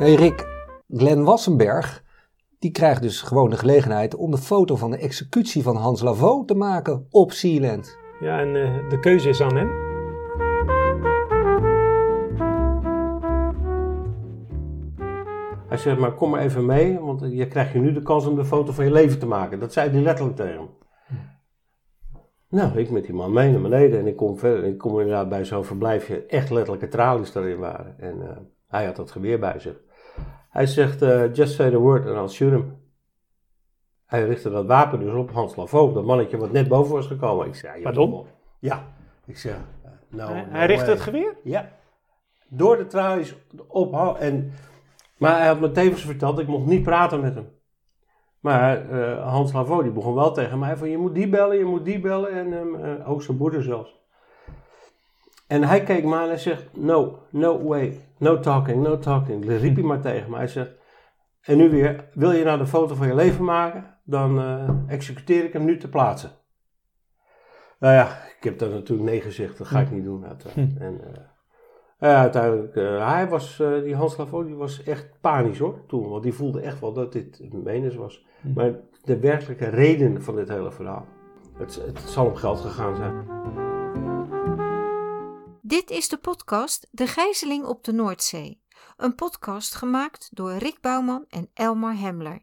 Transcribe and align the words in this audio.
Hey 0.00 0.14
Rick, 0.14 0.46
Glenn 0.88 1.24
Wassenberg, 1.24 2.04
die 2.58 2.70
krijgt 2.70 3.02
dus 3.02 3.20
gewoon 3.20 3.50
de 3.50 3.56
gelegenheid 3.56 4.14
om 4.14 4.30
de 4.30 4.38
foto 4.38 4.76
van 4.76 4.90
de 4.90 4.96
executie 4.96 5.62
van 5.62 5.76
Hans 5.76 6.02
Lavaux 6.02 6.46
te 6.46 6.54
maken 6.54 7.06
op 7.10 7.32
Sealand. 7.32 7.98
Ja, 8.20 8.40
en 8.40 8.54
uh, 8.54 8.88
de 8.88 9.00
keuze 9.00 9.28
is 9.28 9.40
aan 9.40 9.56
hem. 9.56 9.68
Hij 15.68 15.78
zegt, 15.78 15.98
maar 15.98 16.14
kom 16.14 16.30
maar 16.30 16.40
even 16.40 16.66
mee, 16.66 16.98
want 16.98 17.20
je 17.20 17.48
krijgt 17.48 17.72
je 17.72 17.78
nu 17.78 17.92
de 17.92 18.02
kans 18.02 18.26
om 18.26 18.34
de 18.34 18.44
foto 18.44 18.72
van 18.72 18.84
je 18.84 18.92
leven 18.92 19.18
te 19.18 19.26
maken. 19.26 19.60
Dat 19.60 19.72
zei 19.72 19.90
hij 19.90 20.00
letterlijk 20.00 20.36
tegen 20.36 20.56
hem. 20.56 20.68
Nou, 22.48 22.78
ik 22.78 22.90
met 22.90 23.04
die 23.04 23.14
man 23.14 23.32
mee 23.32 23.50
naar 23.50 23.62
beneden 23.62 23.98
en 23.98 24.06
ik 24.06 24.16
kom 24.16 24.38
verder. 24.38 24.64
Ik 24.64 24.78
kom 24.78 25.00
inderdaad 25.00 25.28
bij 25.28 25.44
zo'n 25.44 25.64
verblijfje, 25.64 26.26
echt 26.26 26.50
letterlijke 26.50 26.88
tralies 26.88 27.34
erin 27.34 27.58
waren. 27.58 27.98
En 27.98 28.16
uh, 28.18 28.28
hij 28.68 28.84
had 28.84 28.96
dat 28.96 29.10
geweer 29.10 29.38
bij 29.38 29.58
zich. 29.58 29.88
Hij 30.50 30.66
zegt, 30.66 31.02
uh, 31.02 31.34
just 31.34 31.54
say 31.54 31.70
the 31.70 31.78
word 31.78 32.06
and 32.06 32.16
I'll 32.16 32.28
shoot 32.28 32.50
him. 32.50 32.78
Hij 34.06 34.24
richtte 34.24 34.50
dat 34.50 34.66
wapen 34.66 35.00
dus 35.00 35.14
op 35.14 35.30
Hans 35.30 35.56
Lavaux, 35.56 35.94
dat 35.94 36.04
mannetje 36.04 36.36
wat 36.36 36.52
net 36.52 36.68
boven 36.68 36.94
was 36.94 37.06
gekomen. 37.06 37.46
Ik 37.46 37.54
zei, 37.54 37.82
Pardon? 37.82 38.26
Ja. 38.58 38.84
Ik 39.26 39.38
zeg, 39.38 39.54
uh, 39.54 39.90
no, 40.08 40.26
Hij, 40.26 40.42
no 40.42 40.50
hij 40.50 40.66
richtte 40.66 40.90
het 40.90 41.00
geweer? 41.00 41.36
Ja. 41.42 41.72
Door 42.48 42.76
de 42.76 42.86
tralies 42.86 43.36
op. 43.66 44.16
En, 44.18 44.52
maar 45.18 45.36
hij 45.36 45.46
had 45.46 45.60
me 45.60 45.70
tevens 45.70 46.04
verteld, 46.04 46.38
ik 46.38 46.46
mocht 46.46 46.66
niet 46.66 46.82
praten 46.82 47.20
met 47.20 47.34
hem. 47.34 47.48
Maar 48.40 48.90
eh, 48.90 49.28
Hans 49.28 49.52
Lavaux 49.52 49.82
die 49.82 49.92
begon 49.92 50.14
wel 50.14 50.32
tegen 50.32 50.58
mij 50.58 50.76
van 50.76 50.88
je 50.90 50.98
moet 50.98 51.14
die 51.14 51.28
bellen, 51.28 51.58
je 51.58 51.64
moet 51.64 51.84
die 51.84 52.00
bellen. 52.00 52.30
En 52.30 52.74
eh, 52.84 53.10
ook 53.10 53.22
zijn 53.22 53.36
moeder 53.36 53.62
zelfs. 53.62 53.99
En 55.50 55.64
hij 55.64 55.82
keek 55.82 56.04
me 56.04 56.16
aan 56.16 56.28
en 56.28 56.38
zegt, 56.38 56.76
no, 56.76 57.18
no 57.30 57.62
way, 57.62 58.00
no 58.18 58.40
talking, 58.40 58.82
no 58.82 58.98
talking. 58.98 59.44
Dan 59.44 59.56
riep 59.56 59.74
hij 59.74 59.84
maar 59.84 60.00
tegen 60.00 60.30
me. 60.30 60.36
Hij 60.36 60.46
zegt, 60.46 60.70
en 61.40 61.56
nu 61.56 61.70
weer, 61.70 62.08
wil 62.14 62.32
je 62.32 62.44
nou 62.44 62.58
de 62.58 62.66
foto 62.66 62.94
van 62.94 63.06
je 63.06 63.14
leven 63.14 63.44
maken? 63.44 63.96
Dan 64.04 64.38
eh, 64.40 64.68
executeer 64.86 65.44
ik 65.44 65.52
hem 65.52 65.64
nu 65.64 65.76
te 65.76 65.88
plaatsen. 65.88 66.30
Nou 67.78 67.94
ja, 67.94 68.06
ik 68.36 68.44
heb 68.44 68.58
daar 68.58 68.68
natuurlijk 68.68 69.08
nee 69.08 69.20
gezegd, 69.20 69.58
dat 69.58 69.66
ga 69.66 69.80
ik 69.80 69.90
niet 69.90 70.04
doen. 70.04 70.26
uiteraard. 70.26 70.76
En, 70.78 71.00
eh, 71.04 71.22
ja, 71.98 72.20
uiteindelijk, 72.20 72.76
eh, 72.76 73.12
hij 73.12 73.28
was, 73.28 73.62
die 73.84 73.94
Hans 73.94 74.16
Lavaux, 74.16 74.46
die 74.46 74.56
was 74.56 74.82
echt 74.82 75.20
panisch 75.20 75.58
hoor, 75.58 75.86
toen. 75.86 76.08
Want 76.08 76.22
die 76.22 76.34
voelde 76.34 76.60
echt 76.60 76.80
wel 76.80 76.92
dat 76.92 77.12
dit 77.12 77.52
menens 77.64 77.94
was. 77.94 78.26
Maar 78.54 78.74
de 79.04 79.18
werkelijke 79.18 79.68
reden 79.68 80.22
van 80.22 80.36
dit 80.36 80.48
hele 80.48 80.72
verhaal, 80.72 81.06
het, 81.58 81.82
het 81.86 82.00
zal 82.00 82.26
om 82.26 82.36
geld 82.36 82.60
gegaan 82.60 82.96
zijn. 82.96 83.69
Dit 85.70 85.90
is 85.90 86.08
de 86.08 86.18
podcast 86.18 86.88
De 86.90 87.06
Gijzeling 87.06 87.64
op 87.64 87.84
de 87.84 87.92
Noordzee. 87.92 88.62
Een 88.96 89.14
podcast 89.14 89.74
gemaakt 89.74 90.28
door 90.32 90.52
Rick 90.52 90.80
Bouwman 90.80 91.24
en 91.28 91.50
Elmar 91.54 91.96
Hemler. 91.96 92.42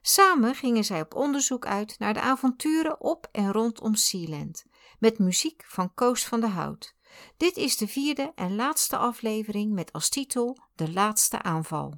Samen 0.00 0.54
gingen 0.54 0.84
zij 0.84 1.00
op 1.00 1.14
onderzoek 1.14 1.66
uit 1.66 1.98
naar 1.98 2.14
de 2.14 2.20
avonturen 2.20 3.00
op 3.00 3.28
en 3.32 3.52
rondom 3.52 3.94
Sealand. 3.94 4.64
Met 4.98 5.18
muziek 5.18 5.62
van 5.66 5.94
Koos 5.94 6.26
van 6.26 6.40
der 6.40 6.48
Hout. 6.48 6.94
Dit 7.36 7.56
is 7.56 7.76
de 7.76 7.88
vierde 7.88 8.32
en 8.34 8.56
laatste 8.56 8.96
aflevering 8.96 9.72
met 9.72 9.92
als 9.92 10.08
titel 10.08 10.56
De 10.74 10.92
Laatste 10.92 11.42
Aanval. 11.42 11.94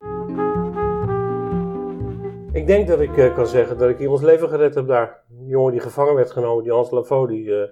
Ik 2.52 2.66
denk 2.66 2.88
dat 2.88 3.00
ik 3.00 3.16
eh, 3.16 3.34
kan 3.34 3.46
zeggen 3.46 3.78
dat 3.78 3.90
ik 3.90 3.98
iemands 3.98 4.22
leven 4.22 4.48
gered 4.48 4.74
heb 4.74 4.86
daar. 4.86 5.24
Een 5.30 5.46
jongen 5.46 5.72
die 5.72 5.80
gevangen 5.80 6.14
werd 6.14 6.30
genomen, 6.30 6.64
die 6.64 6.72
Hans 6.72 6.90
Lavaux, 6.90 7.30
die 7.30 7.62
eh, 7.62 7.68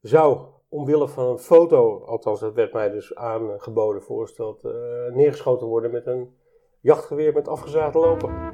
zou 0.00 0.52
omwille 0.72 1.08
van 1.08 1.28
een 1.28 1.38
foto, 1.38 2.02
althans 2.06 2.40
dat 2.40 2.54
werd 2.54 2.72
mij 2.72 2.90
dus 2.90 3.14
aangeboden, 3.14 4.02
voorgesteld, 4.02 4.64
eh, 4.64 4.72
neergeschoten 5.14 5.66
worden 5.66 5.90
met 5.90 6.06
een 6.06 6.34
jachtgeweer 6.80 7.32
met 7.32 7.48
afgezaagde 7.48 7.98
lopen. 7.98 8.50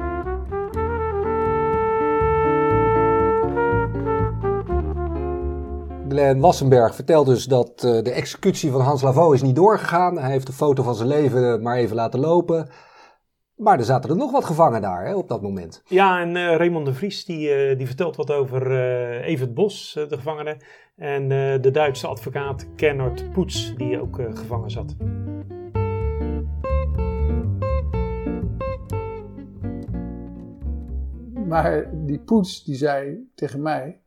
Glenn 6.09 6.41
Wassenberg 6.41 6.95
vertelt 6.95 7.27
dus 7.27 7.45
dat 7.45 7.85
eh, 7.85 8.03
de 8.03 8.11
executie 8.11 8.71
van 8.71 8.81
Hans 8.81 9.03
Lavaux 9.03 9.35
is 9.35 9.43
niet 9.43 9.57
doorgegaan. 9.57 10.19
Hij 10.19 10.31
heeft 10.31 10.47
de 10.47 10.53
foto 10.53 10.83
van 10.83 10.95
zijn 10.95 11.09
leven 11.09 11.63
maar 11.63 11.77
even 11.77 11.97
laten 11.97 12.21
lopen. 12.21 12.69
Maar 13.59 13.79
er 13.79 13.85
zaten 13.85 14.11
er 14.11 14.17
nog 14.17 14.31
wat 14.31 14.45
gevangen 14.45 14.81
daar 14.81 15.07
hè, 15.07 15.15
op 15.15 15.29
dat 15.29 15.43
moment. 15.43 15.83
Ja, 15.87 16.21
en 16.21 16.37
eh, 16.37 16.57
Raymond 16.57 16.87
de 16.87 16.95
Vries 16.95 17.25
die, 17.25 17.51
eh, 17.51 17.79
die 17.79 17.87
vertelt 17.87 18.17
wat 18.17 18.31
over 18.31 18.73
eh 18.73 19.29
Evert 19.29 19.55
Bos, 19.55 19.93
de 19.93 20.17
gevangene. 20.17 20.57
En 20.99 21.23
eh, 21.23 21.63
de 21.63 21.71
Duitse 21.71 22.07
advocaat 22.07 22.67
Kennard 22.77 23.33
Poets, 23.33 23.77
die 23.77 24.01
ook 24.01 24.19
eh, 24.19 24.37
gevangen 24.37 24.71
zat. 24.71 24.97
Maar 31.47 31.91
die 32.07 32.19
poets 32.19 32.65
die 32.65 32.75
zei 32.75 33.31
tegen 33.35 33.63
mij 33.63 34.01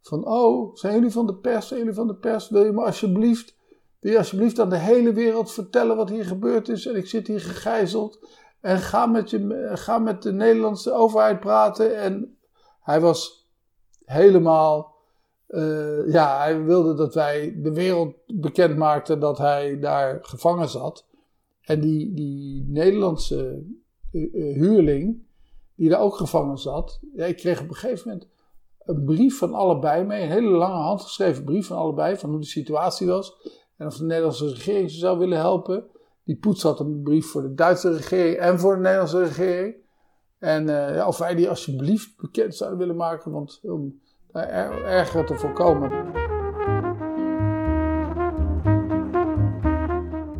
van 0.00 0.26
oh, 0.26 0.74
zijn 0.74 0.94
jullie 0.94 1.10
van 1.10 1.26
de 1.26 1.34
pers, 1.34 1.68
zijn 1.68 1.80
jullie 1.80 1.94
van 1.94 2.06
de 2.06 2.16
pers? 2.16 2.48
Wil 2.48 2.64
je 2.64 2.72
me 2.72 2.84
alsjeblieft, 2.84 3.56
wil 4.00 4.12
je 4.12 4.18
alsjeblieft 4.18 4.60
aan 4.60 4.70
de 4.70 4.78
hele 4.78 5.12
wereld 5.12 5.52
vertellen 5.52 5.96
wat 5.96 6.08
hier 6.08 6.24
gebeurd 6.24 6.68
is? 6.68 6.86
En 6.86 6.96
ik 6.96 7.06
zit 7.06 7.26
hier 7.26 7.40
gegijzeld 7.40 8.26
en 8.60 8.78
ga 8.78 9.06
met, 9.06 9.30
je, 9.30 9.70
ga 9.72 9.98
met 9.98 10.22
de 10.22 10.32
Nederlandse 10.32 10.92
overheid 10.92 11.40
praten. 11.40 11.96
En 11.96 12.38
hij 12.80 13.00
was 13.00 13.50
helemaal, 14.04 14.94
eh, 15.46 16.12
ja, 16.12 16.38
hij 16.38 16.64
wilde 16.64 16.94
dat 16.94 17.14
wij 17.14 17.60
de 17.62 17.72
wereld 17.72 18.14
bekend 18.26 18.76
maakten 18.76 19.20
dat 19.20 19.38
hij 19.38 19.78
daar 19.78 20.18
gevangen 20.22 20.68
zat. 20.68 21.06
En 21.60 21.80
die, 21.80 22.14
die 22.14 22.64
Nederlandse 22.68 23.64
eh, 24.12 24.22
eh, 24.22 24.54
huurling, 24.54 25.26
die 25.74 25.88
daar 25.88 26.00
ook 26.00 26.16
gevangen 26.16 26.58
zat. 26.58 27.00
Ja, 27.14 27.24
ik 27.24 27.36
kreeg 27.36 27.60
op 27.60 27.68
een 27.68 27.74
gegeven 27.74 28.08
moment 28.08 28.28
een 28.78 29.04
brief 29.04 29.38
van 29.38 29.54
allebei 29.54 30.04
mee. 30.04 30.22
Een 30.22 30.30
hele 30.30 30.50
lange 30.50 30.82
handgeschreven 30.82 31.44
brief 31.44 31.66
van 31.66 31.76
allebei. 31.76 32.16
Van 32.16 32.30
hoe 32.30 32.40
de 32.40 32.46
situatie 32.46 33.06
was. 33.06 33.50
En 33.76 33.86
of 33.86 33.96
de 33.96 34.04
Nederlandse 34.04 34.48
regering 34.48 34.90
ze 34.90 34.98
zou 34.98 35.18
willen 35.18 35.38
helpen. 35.38 35.86
Die 36.28 36.36
poets 36.36 36.62
had 36.62 36.80
een 36.80 37.02
brief 37.02 37.26
voor 37.26 37.42
de 37.42 37.54
Duitse 37.54 37.96
regering 37.96 38.36
en 38.36 38.58
voor 38.58 38.74
de 38.74 38.80
Nederlandse 38.80 39.22
regering. 39.22 39.74
En 40.38 40.68
eh, 40.68 40.94
ja, 40.94 41.06
of 41.06 41.18
wij 41.18 41.34
die 41.34 41.48
alsjeblieft 41.48 42.16
bekend 42.16 42.54
zouden 42.54 42.78
willen 42.78 42.96
maken. 42.96 43.32
Want 43.32 43.60
om 43.62 44.00
er, 44.32 44.84
erger 44.84 45.26
te 45.26 45.34
voorkomen. 45.34 45.90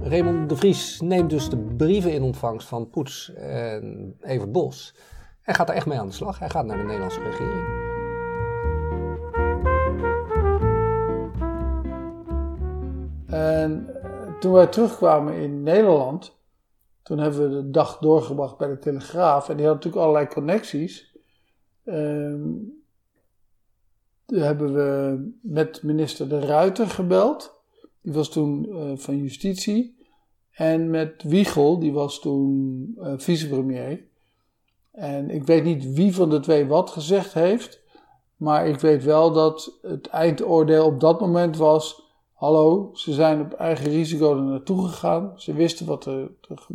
Raymond 0.03 0.48
de 0.48 0.56
Vries 0.56 1.00
neemt 1.00 1.31
dus 1.31 1.48
de 1.48 1.59
brieven 1.77 2.12
in 2.12 2.22
ontvangst 2.22 2.69
van 2.69 2.91
Poets 2.91 3.32
en 3.34 4.16
Evert 4.21 4.53
Bos. 4.53 4.94
En 5.43 5.54
gaat 5.54 5.69
er 5.69 5.75
echt 5.75 5.87
mee 5.87 5.98
aan 5.98 6.06
de 6.06 6.12
slag. 6.12 6.38
Hij 6.38 6.50
gaat 6.50 6.66
naar 6.66 6.77
de 6.77 6.82
Nederlandse 6.82 7.22
regering. 7.22 7.87
En 13.27 13.97
toen 14.41 14.53
wij 14.53 14.66
terugkwamen 14.66 15.34
in 15.34 15.62
Nederland, 15.62 16.37
toen 17.03 17.19
hebben 17.19 17.43
we 17.43 17.62
de 17.62 17.71
dag 17.71 17.99
doorgebracht 17.99 18.59
bij 18.59 18.69
de 18.69 18.78
Telegraaf. 18.78 19.49
En 19.49 19.56
die 19.56 19.66
had 19.66 19.75
natuurlijk 19.75 20.03
allerlei 20.03 20.26
connecties. 20.26 21.16
Ehm, 21.84 22.50
toen 24.27 24.38
hebben 24.38 24.75
we 24.75 25.21
met 25.43 25.82
minister 25.82 26.28
De 26.28 26.41
Ruiter 26.41 26.87
gebeld. 26.87 27.60
Die 28.00 28.12
was 28.12 28.28
toen 28.28 28.69
eh, 28.71 28.93
van 28.97 29.16
Justitie. 29.16 29.97
En 30.50 30.91
met 30.91 31.22
Wiegel, 31.22 31.78
die 31.78 31.93
was 31.93 32.21
toen 32.21 32.94
eh, 33.00 33.12
vicepremier. 33.16 34.06
En 34.93 35.31
ik 35.31 35.44
weet 35.44 35.65
niet 35.65 35.93
wie 35.93 36.15
van 36.15 36.31
de 36.31 36.41
twee 36.41 36.66
wat 36.66 36.91
gezegd 36.91 37.34
heeft. 37.34 37.81
Maar 38.37 38.69
ik 38.69 38.81
weet 38.81 39.04
wel 39.04 39.32
dat 39.32 39.78
het 39.82 40.06
eindoordeel 40.06 40.87
op 40.87 41.00
dat 41.00 41.21
moment 41.21 41.56
was. 41.56 42.08
Hallo, 42.38 42.91
ze 42.93 43.12
zijn 43.12 43.41
op 43.41 43.53
eigen 43.53 43.91
risico 43.91 44.37
er 44.37 44.43
naartoe 44.43 44.88
gegaan. 44.88 45.32
Ze 45.37 45.53
wisten 45.53 45.87
wat 45.87 46.06
er, 46.06 46.30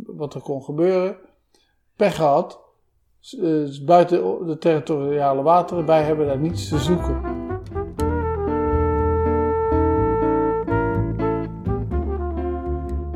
wat 0.06 0.34
er 0.34 0.40
kon 0.40 0.62
gebeuren. 0.62 1.16
Pech 1.96 2.16
gehad. 2.16 2.60
Het 3.20 3.68
is 3.70 3.84
buiten 3.84 4.46
de 4.46 4.58
territoriale 4.58 5.42
wateren. 5.42 5.86
Wij 5.86 6.02
hebben 6.02 6.26
daar 6.26 6.38
niets 6.38 6.68
te 6.68 6.78
zoeken. 6.78 7.43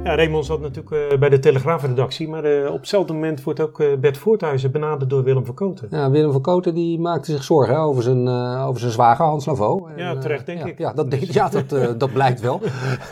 Ja, 0.09 0.15
Raymond 0.15 0.47
zat 0.47 0.61
natuurlijk 0.61 1.13
eh, 1.13 1.19
bij 1.19 1.29
de 1.29 1.39
Telegraafredactie, 1.39 2.29
maar 2.29 2.45
eh, 2.45 2.73
op 2.73 2.79
hetzelfde 2.79 3.13
moment 3.13 3.43
wordt 3.43 3.61
ook 3.61 3.81
eh, 3.81 3.95
Bert 4.01 4.19
Voorthuizen 4.19 4.73
benaderd 4.73 5.11
door 5.11 5.23
Willem 5.23 5.45
van 5.45 5.55
Koten. 5.55 5.89
Ja, 5.91 6.11
Willem 6.11 6.33
van 6.33 6.41
Koten 6.43 6.75
die 6.75 6.99
maakte 6.99 7.33
zich 7.33 7.43
zorgen 7.43 7.75
hè, 7.75 7.81
over, 7.81 8.03
zijn, 8.03 8.27
eh, 8.27 8.67
over 8.67 8.81
zijn 8.81 8.93
zwager 8.93 9.25
Hans 9.25 9.47
Lavaux. 9.47 9.91
En, 9.91 9.99
Ja, 9.99 10.17
terecht, 10.19 10.47
denk 10.47 10.59
ja, 10.59 10.67
ik. 10.67 10.79
Ja, 10.79 10.93
dat, 10.93 11.33
ja, 11.33 11.49
dat, 11.49 11.73
eh, 11.73 11.99
dat 11.99 12.13
blijkt 12.13 12.41
wel. 12.41 12.61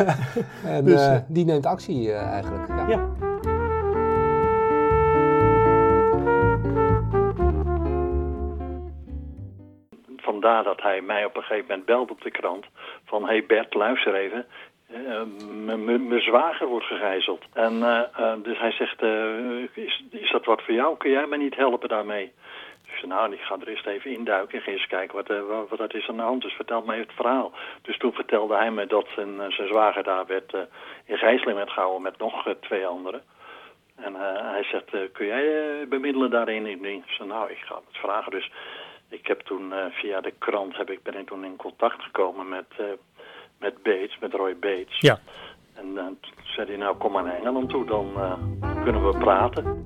en 0.65 0.85
Dus, 0.85 1.09
die 1.29 1.45
neemt 1.45 1.67
actie 1.67 2.13
eigenlijk. 2.13 2.69
Ja. 2.69 2.89
Ja. 2.89 3.09
Vandaar 10.17 10.65
dat 10.65 10.83
hij 10.83 11.01
mij 11.01 11.25
op 11.25 11.37
een 11.37 11.43
gegeven 11.43 11.67
moment 11.69 11.87
belde 11.87 12.13
op 12.13 12.21
de 12.21 12.31
krant. 12.31 12.65
Van, 13.05 13.25
hey 13.25 13.45
Bert, 13.47 13.75
luister 13.75 14.15
even. 14.15 14.47
Eh, 14.87 15.23
mijn 15.99 16.21
zwager 16.21 16.67
wordt 16.67 16.87
gegijzeld. 16.87 17.45
En 17.53 17.83
eh, 17.83 18.01
eh, 18.17 18.43
dus 18.43 18.59
hij 18.59 18.73
zegt, 18.73 19.03
is, 19.75 20.05
is 20.11 20.31
dat 20.31 20.45
wat 20.45 20.63
voor 20.63 20.75
jou? 20.75 20.97
Kun 20.97 21.11
jij 21.11 21.27
mij 21.27 21.39
niet 21.39 21.57
helpen 21.57 21.89
daarmee? 21.89 22.33
Ik 22.85 22.93
zei, 23.03 23.07
nou, 23.07 23.33
ik 23.33 23.41
ga 23.41 23.57
er 23.61 23.69
eerst 23.69 23.87
even 23.87 24.11
induiken 24.11 24.59
en 24.59 24.65
ga 24.65 24.71
eens 24.71 24.87
kijken 24.87 25.17
wat, 25.17 25.47
wat, 25.49 25.69
wat 25.69 25.79
er 25.79 25.95
is 25.95 26.09
aan 26.09 26.17
de 26.17 26.23
hand. 26.23 26.43
Dus 26.43 26.53
vertel 26.53 26.83
mij 26.83 26.99
het 26.99 27.13
verhaal. 27.13 27.53
Dus 27.83 27.99
toen 27.99 28.13
vertelde 28.13 28.55
hij 28.57 28.71
me 28.71 28.87
dat 28.87 29.07
zijn, 29.15 29.53
zijn 29.53 29.69
zwager 29.69 30.03
daar 30.03 30.27
werd, 30.27 30.53
in 31.05 31.19
gijzeling 31.19 31.57
werd 31.57 31.71
gehouden 31.71 32.03
met 32.03 32.19
nog 32.19 32.55
twee 32.61 32.87
anderen. 32.87 33.23
En 33.97 34.15
hij 34.53 34.65
zegt, 34.65 35.13
kun 35.13 35.27
jij 35.27 35.89
bemiddelen 35.89 36.31
daarin? 36.31 36.67
Ik 36.67 37.03
zei, 37.07 37.29
nou, 37.29 37.51
ik 37.51 37.59
ga 37.59 37.75
het 37.75 37.99
vragen. 37.99 38.33
Dus 38.33 38.51
ik 39.09 39.27
heb 39.27 39.41
toen 39.41 39.73
via 39.91 40.21
de 40.21 40.33
krant 40.39 40.77
heb 40.77 40.91
ik, 40.91 41.03
ben 41.03 41.19
ik 41.19 41.27
toen 41.27 41.45
in 41.45 41.57
contact 41.57 42.03
gekomen 42.03 42.49
met, 42.49 42.99
met 43.59 43.83
Bates, 43.83 44.19
met 44.21 44.33
Roy 44.33 44.57
Bates. 44.59 45.01
Ja. 45.01 45.19
En 45.75 45.99
eh, 45.99 46.05
toen 46.05 46.45
zei 46.45 46.67
hij, 46.67 46.77
nou 46.77 46.97
kom 46.97 47.13
maar 47.13 47.25
naar 47.25 47.39
Engeland 47.39 47.69
toe, 47.69 47.87
dan 47.87 48.11
eh, 48.17 48.83
kunnen 48.83 49.11
we 49.11 49.19
praten. 49.19 49.85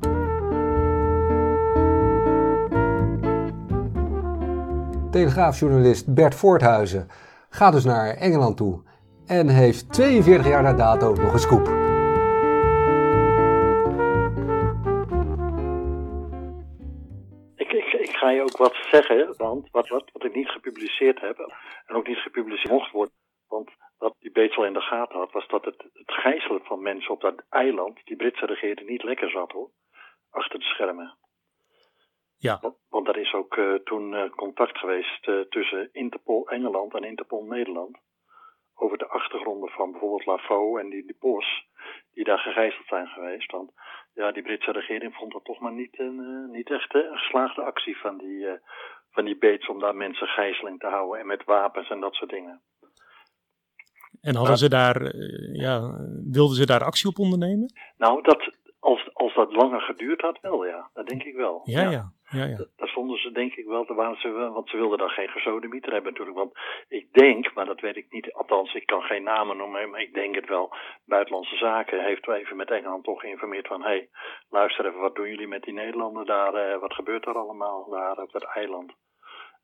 Telegraafjournalist 5.10 6.14
Bert 6.14 6.34
Voorthuizen 6.34 7.08
gaat 7.48 7.72
dus 7.72 7.84
naar 7.84 8.16
Engeland 8.16 8.56
toe 8.56 8.82
en 9.26 9.48
heeft 9.48 9.92
42 9.92 10.46
jaar 10.46 10.62
na 10.62 10.72
dato 10.72 11.14
nog 11.14 11.32
een 11.32 11.38
scoop. 11.38 11.68
Ik, 17.56 18.16
ga 18.16 18.30
je 18.30 18.42
ook 18.42 18.56
wat 18.56 18.74
zeggen, 18.90 19.34
want 19.36 19.68
wat, 19.70 19.88
wat, 19.88 20.10
wat 20.12 20.24
ik 20.24 20.34
niet 20.34 20.48
gepubliceerd 20.48 21.20
heb 21.20 21.38
en 21.86 21.96
ook 21.96 22.06
niet 22.06 22.18
gepubliceerd 22.18 22.72
mocht 22.72 22.90
worden, 22.90 23.14
want 23.50 23.70
wat 23.98 24.14
die 24.18 24.56
al 24.56 24.64
in 24.64 24.72
de 24.72 24.80
gaten 24.80 25.18
had, 25.18 25.32
was 25.32 25.48
dat 25.48 25.64
het, 25.64 25.82
het 25.92 26.12
gijzelen 26.12 26.64
van 26.64 26.82
mensen 26.82 27.10
op 27.10 27.20
dat 27.20 27.44
eiland, 27.48 27.98
die 28.04 28.16
Britse 28.16 28.46
regering, 28.46 28.88
niet 28.88 29.02
lekker 29.02 29.30
zat 29.30 29.52
hoor, 29.52 29.70
achter 30.30 30.58
de 30.58 30.64
schermen. 30.64 31.18
Ja. 32.38 32.58
Want, 32.60 32.76
want 32.88 33.08
er 33.08 33.16
is 33.16 33.32
ook 33.32 33.56
eh, 33.56 33.74
toen 33.74 34.14
eh, 34.14 34.30
contact 34.30 34.78
geweest 34.78 35.28
eh, 35.28 35.40
tussen 35.40 35.88
Interpol 35.92 36.48
Engeland 36.48 36.94
en 36.94 37.04
Interpol 37.04 37.44
Nederland. 37.44 37.98
Over 38.74 38.98
de 38.98 39.08
achtergronden 39.08 39.70
van 39.70 39.90
bijvoorbeeld 39.90 40.26
Lafo 40.26 40.76
en 40.76 40.90
die, 40.90 41.04
die 41.04 41.16
Bos, 41.20 41.66
die 42.12 42.24
daar 42.24 42.38
gegijzeld 42.38 42.86
zijn 42.86 43.06
geweest. 43.06 43.50
Want 43.50 43.72
ja, 44.14 44.32
die 44.32 44.42
Britse 44.42 44.70
regering 44.70 45.14
vond 45.14 45.32
dat 45.32 45.44
toch 45.44 45.58
maar 45.58 45.72
niet, 45.72 45.98
een, 45.98 46.50
niet 46.50 46.70
echt 46.70 46.94
een 46.94 47.18
geslaagde 47.18 47.62
actie 47.62 47.98
van 47.98 48.18
die, 48.18 48.46
van 49.10 49.24
die 49.24 49.36
Bates 49.36 49.68
om 49.68 49.80
daar 49.80 49.96
mensen 49.96 50.26
gijzeling 50.26 50.78
te 50.78 50.86
houden 50.86 51.20
en 51.20 51.26
met 51.26 51.44
wapens 51.44 51.90
en 51.90 52.00
dat 52.00 52.14
soort 52.14 52.30
dingen. 52.30 52.62
En 54.20 54.34
hadden 54.34 54.56
ze 54.56 54.68
daar, 54.68 55.02
eh, 55.02 55.54
ja, 55.54 55.80
wilden 56.30 56.56
ze 56.56 56.66
daar 56.66 56.84
actie 56.84 57.08
op 57.08 57.18
ondernemen? 57.18 57.72
Nou, 57.98 58.22
dat, 58.22 58.50
als, 58.80 59.10
als 59.14 59.34
dat 59.34 59.52
langer 59.52 59.80
geduurd 59.80 60.20
had, 60.20 60.38
wel 60.40 60.66
ja, 60.66 60.90
dat 60.94 61.06
denk 61.06 61.22
ik 61.22 61.34
wel. 61.34 61.60
Ja, 61.64 61.90
ja, 61.90 62.12
ja, 62.30 62.44
ja. 62.44 62.56
Daar 62.76 62.88
stonden 62.88 63.18
ze 63.18 63.32
denk 63.32 63.54
ik 63.54 63.66
wel, 63.66 63.86
daar 63.86 63.96
waren 63.96 64.20
ze, 64.20 64.30
want 64.30 64.68
ze 64.68 64.76
wilden 64.76 64.98
dan 64.98 65.08
geen 65.08 65.28
gesodemieter 65.28 65.92
hebben 65.92 66.10
natuurlijk. 66.10 66.38
Want 66.38 66.58
ik 66.88 67.12
denk, 67.12 67.54
maar 67.54 67.66
dat 67.66 67.80
weet 67.80 67.96
ik 67.96 68.06
niet, 68.10 68.32
althans 68.32 68.74
ik 68.74 68.86
kan 68.86 69.02
geen 69.02 69.22
namen 69.22 69.56
noemen, 69.56 69.90
maar 69.90 70.00
ik 70.00 70.14
denk 70.14 70.34
het 70.34 70.48
wel. 70.48 70.74
Buitenlandse 71.04 71.56
Zaken 71.56 72.04
heeft 72.04 72.26
wel 72.26 72.36
even 72.36 72.56
met 72.56 72.70
Engeland 72.70 73.04
toch 73.04 73.20
geïnformeerd 73.20 73.66
van, 73.66 73.82
hé, 73.82 73.88
hey, 73.88 74.08
luister 74.50 74.86
even, 74.86 75.00
wat 75.00 75.14
doen 75.14 75.28
jullie 75.28 75.48
met 75.48 75.62
die 75.62 75.74
Nederlanders 75.74 76.26
daar, 76.26 76.54
eh, 76.54 76.80
wat 76.80 76.94
gebeurt 76.94 77.26
er 77.26 77.38
allemaal 77.38 77.90
daar 77.90 78.16
op 78.16 78.32
dat 78.32 78.44
eiland? 78.44 78.92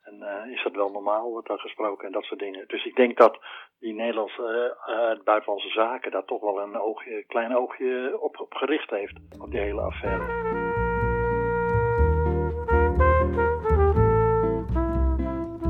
En 0.07 0.23
eh, 0.23 0.53
is 0.53 0.63
dat 0.63 0.75
wel 0.75 0.91
normaal, 0.91 1.31
wordt 1.31 1.49
daar 1.49 1.59
gesproken 1.59 2.07
en 2.07 2.13
dat 2.13 2.25
soort 2.25 2.41
dingen. 2.41 2.65
Dus 2.67 2.85
ik 2.85 2.97
denk 2.97 3.17
dat 3.17 3.39
die 3.79 3.95
Nederlandse 3.95 4.77
eh, 4.87 5.25
buitenlandse 5.25 5.69
zaken 5.69 6.11
daar 6.11 6.25
toch 6.25 6.41
wel 6.41 6.61
een 6.61 7.25
klein 7.27 7.57
oogje 7.57 8.19
op, 8.21 8.41
op 8.41 8.55
gericht 8.55 8.91
heeft, 8.91 9.19
op 9.41 9.51
die 9.51 9.61
hele 9.61 9.81
affaire. 9.81 10.25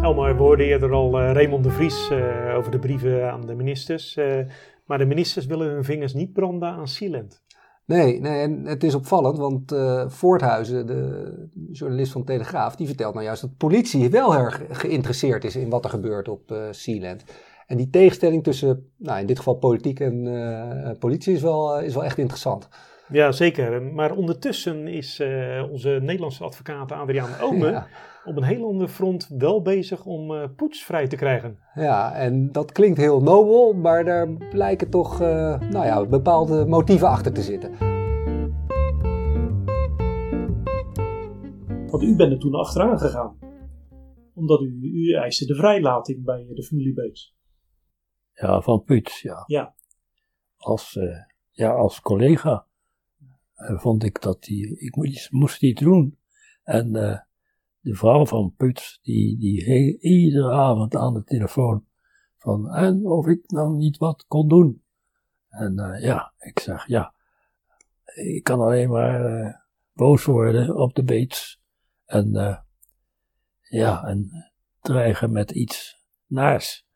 Elmar, 0.03 0.37
we 0.37 0.43
hoorden 0.43 0.67
eerder 0.67 0.93
al 0.93 1.19
eh, 1.19 1.33
Raymond 1.33 1.65
de 1.65 1.71
Vries 1.71 2.13
over 2.57 2.71
de 2.71 2.79
brieven 2.79 3.31
aan 3.31 3.47
de 3.47 3.55
ministers. 3.55 4.17
maar 4.87 4.99
de 4.99 5.07
ministers 5.07 5.47
willen 5.47 5.69
hun 5.69 5.85
vingers 5.85 6.15
niet 6.15 6.33
branden 6.33 6.69
aan 6.69 6.87
Sealand. 6.87 7.46
Nee, 7.87 8.21
nee, 8.21 8.41
en 8.41 8.65
het 8.65 8.85
is 8.85 8.95
opvallend, 8.95 9.39
want 9.39 9.73
eh 9.73 10.09
Voorthuizen, 10.09 10.87
de 10.87 11.49
journalist 11.73 12.13
van 12.13 12.25
Telegraaf, 12.25 12.77
die 12.77 12.87
vertelt 12.87 13.15
nou 13.15 13.27
juist 13.27 13.41
dat 13.41 13.57
politie 13.57 14.11
wel 14.11 14.35
erg 14.35 14.63
geïnteresseerd 14.71 15.45
is 15.45 15.57
in 15.57 15.71
wat 15.71 15.85
er 15.85 15.91
gebeurt 15.91 16.29
op 16.29 16.53
eh 16.53 16.59
Sealand. 16.71 17.25
En 17.67 17.77
die 17.77 17.91
tegenstelling 17.91 18.43
tussen, 18.43 18.91
nou 18.97 19.21
in 19.21 19.27
dit 19.27 19.39
geval 19.39 19.55
politiek 19.55 20.01
en 20.01 20.27
eh, 20.27 20.99
politie 20.99 21.35
is 21.35 21.43
wel, 21.43 21.81
is 21.81 21.95
wel 21.95 22.05
echt 22.05 22.19
interessant. 22.19 22.69
Ja, 23.09 23.33
zeker. 23.33 23.83
Maar 23.83 24.13
ondertussen 24.17 24.87
is 24.87 25.21
eh, 25.21 25.65
onze 25.71 25.99
Nederlandse 26.03 26.45
advocaat 26.45 26.93
Adriaan 26.93 27.41
Ome 27.41 27.71
Ja. 27.71 27.87
op 28.25 28.37
een 28.37 28.43
heel 28.43 28.67
ander 28.69 28.89
front 28.89 29.29
wel 29.39 29.63
bezig 29.63 30.05
om 30.05 30.35
eh 30.35 30.49
poets 30.57 30.83
vrij 30.85 31.07
te 31.07 31.17
krijgen. 31.17 31.59
Ja, 31.75 32.15
en 32.15 32.53
dat 32.53 32.73
klinkt 32.73 32.99
heel 32.99 33.23
nobel, 33.23 33.73
maar 33.73 34.05
daar 34.05 34.29
blijken 34.51 34.91
toch 34.91 35.21
eh, 35.21 35.61
nou 35.61 35.87
ja, 35.87 36.07
bepaalde 36.07 36.67
motieven 36.67 37.09
achter 37.09 37.33
te 37.33 37.43
zitten. 37.43 37.71
Want 41.91 42.03
u 42.03 42.17
bent 42.17 42.33
er 42.33 42.39
toen 42.39 42.55
achteraan 42.55 42.99
gegaan. 42.99 43.39
Omdat 44.35 44.61
u, 44.61 44.79
u 44.83 45.15
eiste 45.15 45.47
de 45.47 45.55
vrijlating 45.55 46.25
bij 46.25 46.47
de 46.55 46.63
familie 46.63 46.95
Beets. 46.95 47.35
Ja, 48.33 48.61
van 48.61 48.83
Puts, 48.85 49.21
ja. 49.23 49.43
Ja. 49.47 49.75
Als, 50.57 50.97
eh, 50.97 51.17
ja, 51.51 51.71
als 51.71 52.01
collega 52.01 52.66
vond 53.57 54.03
ik 54.05 54.23
dat 54.23 54.43
die, 54.43 54.79
ik 54.79 54.97
moest, 54.97 55.33
moest 55.33 55.63
iets 55.63 55.83
doen. 55.83 56.19
En 56.63 56.97
eh, 56.97 57.19
de 57.81 57.95
vrouw 57.95 58.27
van 58.27 58.55
Puts, 58.57 58.99
die, 59.03 59.39
die 59.39 59.65
he- 59.65 59.97
iedere 60.09 60.51
avond 60.53 60.97
aan 60.97 61.15
de 61.15 61.25
telefoon 61.25 61.87
van, 62.39 62.75
en 62.75 63.07
of 63.07 63.27
ik 63.27 63.51
nou 63.51 63.77
niet 63.77 63.97
wat 63.97 64.25
kon 64.27 64.49
doen. 64.49 64.83
En 65.49 65.79
eh, 65.79 66.03
ja, 66.03 66.33
ik 66.39 66.59
zeg, 66.59 66.87
ja, 66.87 67.15
ik 68.15 68.43
kan 68.43 68.61
alleen 68.61 68.91
maar 68.91 69.25
eh, 69.25 69.55
boos 69.93 70.25
worden 70.25 70.77
op 70.77 70.95
de 70.95 71.05
Beets. 71.05 71.61
En 72.05 72.37
eh, 72.37 72.59
ja, 73.61 74.05
en 74.05 74.31
dreigen 74.81 75.33
met 75.33 75.51
iets 75.51 76.05
naars. 76.27 76.87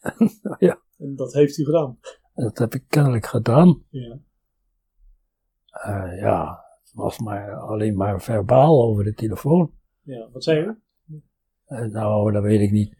ja. 0.58 0.82
En 0.98 1.16
dat 1.16 1.32
heeft 1.32 1.58
u 1.58 1.64
gedaan. 1.64 1.98
Dat 2.34 2.58
heb 2.58 2.74
ik 2.74 2.84
kennelijk 2.88 3.26
gedaan. 3.26 3.84
Ja. 3.88 4.18
Eh, 5.70 6.20
ja, 6.20 6.64
het 6.82 6.92
was 6.94 7.18
maar 7.18 7.54
alleen 7.54 7.96
maar 7.96 8.22
verbaal 8.22 8.82
over 8.82 9.04
de 9.04 9.14
telefoon. 9.14 9.72
ja. 10.02 10.28
Wat 10.32 10.44
zei 10.44 10.60
u? 10.60 10.82
Eh, 11.64 11.84
nou, 11.84 12.32
dat 12.32 12.42
weet 12.42 12.60
ik 12.60 12.70
niet. 12.70 12.96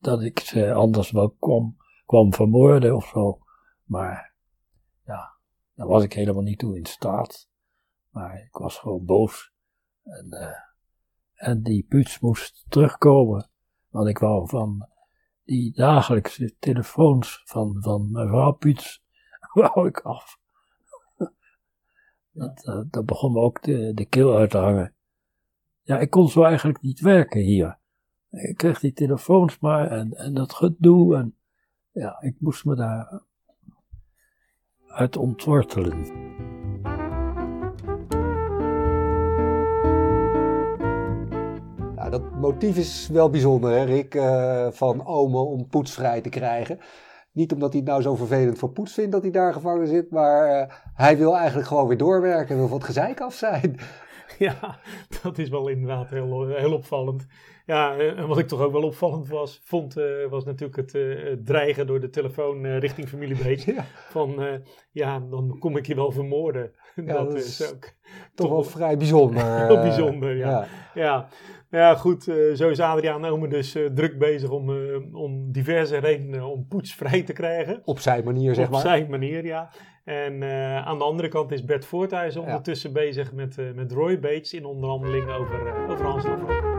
Dat 0.00 0.22
ik 0.22 0.38
ze 0.38 0.72
anders 0.72 1.10
wel 1.10 1.30
kwam, 1.30 1.76
kwam 2.06 2.32
vermoorden 2.34 2.96
of 2.96 3.06
zo. 3.06 3.38
Maar 3.84 4.34
ja, 5.04 5.36
daar 5.74 5.86
was 5.86 6.02
ik 6.02 6.12
helemaal 6.12 6.42
niet 6.42 6.58
toe 6.58 6.76
in 6.76 6.86
staat. 6.86 7.48
Maar 8.10 8.42
ik 8.42 8.56
was 8.56 8.78
gewoon 8.78 9.04
boos. 9.04 9.52
En, 10.02 10.30
eh, 10.30 10.56
en 11.34 11.62
die 11.62 11.86
puts 11.88 12.20
moest 12.20 12.64
terugkomen. 12.68 13.50
Want 13.88 14.08
ik 14.08 14.18
wou 14.18 14.48
van 14.48 14.88
die 15.44 15.72
dagelijkse 15.72 16.56
telefoons 16.58 17.42
van, 17.44 17.76
van 17.80 18.10
mevrouw 18.10 18.52
Puts, 18.52 19.04
wou 19.52 19.88
ik 19.88 20.00
af. 20.00 20.38
Dat, 22.34 22.64
eh, 22.64 22.80
dat 22.90 23.06
begon 23.06 23.32
me 23.32 23.40
ook 23.40 23.62
de, 23.62 23.94
de 23.94 24.04
keel 24.04 24.36
uit 24.36 24.50
te 24.50 24.58
hangen. 24.58 24.94
Ja, 25.82 25.98
ik 25.98 26.10
kon 26.10 26.28
zo 26.28 26.42
eigenlijk 26.42 26.82
niet 26.82 27.00
werken 27.00 27.40
hier. 27.40 27.78
Ik 28.30 28.56
kreeg 28.56 28.80
die 28.80 28.92
telefoons 28.92 29.58
maar 29.58 29.90
en, 29.90 30.12
en 30.12 30.34
dat 30.34 30.52
gedoe. 30.52 31.16
En 31.16 31.36
ja, 31.92 32.20
ik 32.20 32.34
moest 32.38 32.64
me 32.64 32.74
daar 32.74 33.22
uit 34.88 35.16
ontwortelen. 35.16 36.22
Nou, 41.94 42.10
dat 42.10 42.34
motief 42.40 42.76
is 42.76 43.08
wel 43.08 43.30
bijzonder, 43.30 43.70
hè, 43.70 43.84
Rick, 43.84 44.14
eh, 44.14 44.68
van 44.70 45.06
Ome 45.06 45.38
om 45.38 45.66
Poets 45.66 45.94
vrij 45.94 46.20
te 46.20 46.28
krijgen. 46.28 46.78
Niet 47.34 47.52
omdat 47.52 47.70
hij 47.72 47.80
het 47.80 47.88
nou 47.88 48.02
zo 48.02 48.14
vervelend 48.14 48.58
voor 48.58 48.70
Poets 48.70 48.94
vindt 48.94 49.12
dat 49.12 49.22
hij 49.22 49.30
daar 49.30 49.52
gevangen 49.52 49.86
zit, 49.86 50.10
maar 50.10 50.46
eh, 50.46 50.74
hij 50.94 51.18
wil 51.18 51.36
eigenlijk 51.36 51.68
gewoon 51.68 51.88
weer 51.88 51.96
doorwerken 51.96 52.48
en 52.48 52.56
wil 52.56 52.68
van 52.68 52.76
het 52.76 52.86
gezeik 52.86 53.20
af 53.20 53.34
zijn. 53.34 53.76
Ja, 54.38 54.78
dat 55.22 55.38
is 55.38 55.48
wel 55.48 55.68
inderdaad 55.68 56.10
heel, 56.10 56.46
heel 56.46 56.72
opvallend. 56.72 57.26
Ja, 57.66 57.96
eh, 57.96 58.18
en 58.18 58.26
wat 58.26 58.38
ik 58.38 58.48
toch 58.48 58.60
ook 58.60 58.72
wel 58.72 58.82
opvallend 58.82 59.28
was, 59.28 59.60
vond, 59.64 59.96
eh, 59.96 60.04
was 60.30 60.44
natuurlijk 60.44 60.76
het, 60.76 60.94
eh, 60.94 61.32
dreigen 61.44 61.86
door 61.86 62.00
de 62.00 62.10
telefoon 62.10 62.64
eh, 62.64 62.78
richting 62.78 63.08
familie 63.08 63.42
Beets. 63.42 63.64
Ja. 63.74 63.84
Van, 64.10 64.42
eh, 64.42 64.54
ja, 64.90 65.20
dan 65.30 65.56
kom 65.58 65.76
ik 65.76 65.86
je 65.86 65.94
wel 65.94 66.12
vermoorden. 66.12 66.70
Ja, 66.94 67.12
dat, 67.12 67.30
dat 67.30 67.38
is 67.38 67.72
ook 67.72 67.92
Toch 68.34 68.50
wel 68.50 68.64
vrij 68.64 68.96
bijzonder. 68.96 69.66
Heel 69.66 69.76
eh, 69.76 69.82
bijzonder, 69.82 70.36
ja. 70.36 70.50
Ja, 70.50 70.66
ja 70.94 71.28
goed, 71.96 72.28
eh, 72.28 72.52
zo 72.54 72.68
is 72.68 72.80
Adriaan 72.80 73.24
Omen 73.24 73.50
dus 73.50 73.74
eh, 73.74 73.86
druk 73.86 74.18
bezig 74.18 74.50
om, 74.50 74.70
eh, 74.70 75.14
om 75.14 75.52
diverse 75.52 75.98
redenen 75.98 76.42
om 76.44 76.66
Poets 76.68 76.94
vrij 76.94 77.22
te 77.22 77.32
krijgen. 77.32 77.82
Op 77.84 77.98
zijn 77.98 78.24
manier, 78.24 78.54
zeg 78.54 78.66
Op 78.66 78.72
maar. 78.72 78.80
zijn 78.80 79.10
manier, 79.10 79.44
ja. 79.44 79.70
En 80.04 80.42
eh, 80.42 80.86
aan 80.86 80.98
de 80.98 81.04
andere 81.04 81.28
kant 81.28 81.52
is 81.52 81.64
Bert 81.64 81.86
Voorthuizen 81.86 82.40
Ja. 82.40 82.46
ondertussen 82.46 82.92
bezig 82.92 83.32
met, 83.32 83.58
eh, 83.58 83.72
met 83.74 83.92
Roy 83.92 84.18
Bates 84.20 84.52
in 84.54 84.64
onderhandelingen 84.64 85.34
over, 85.34 85.66
eh, 85.66 85.90
over 85.90 86.04
Hans 86.06 86.24
Lafroy. 86.26 86.72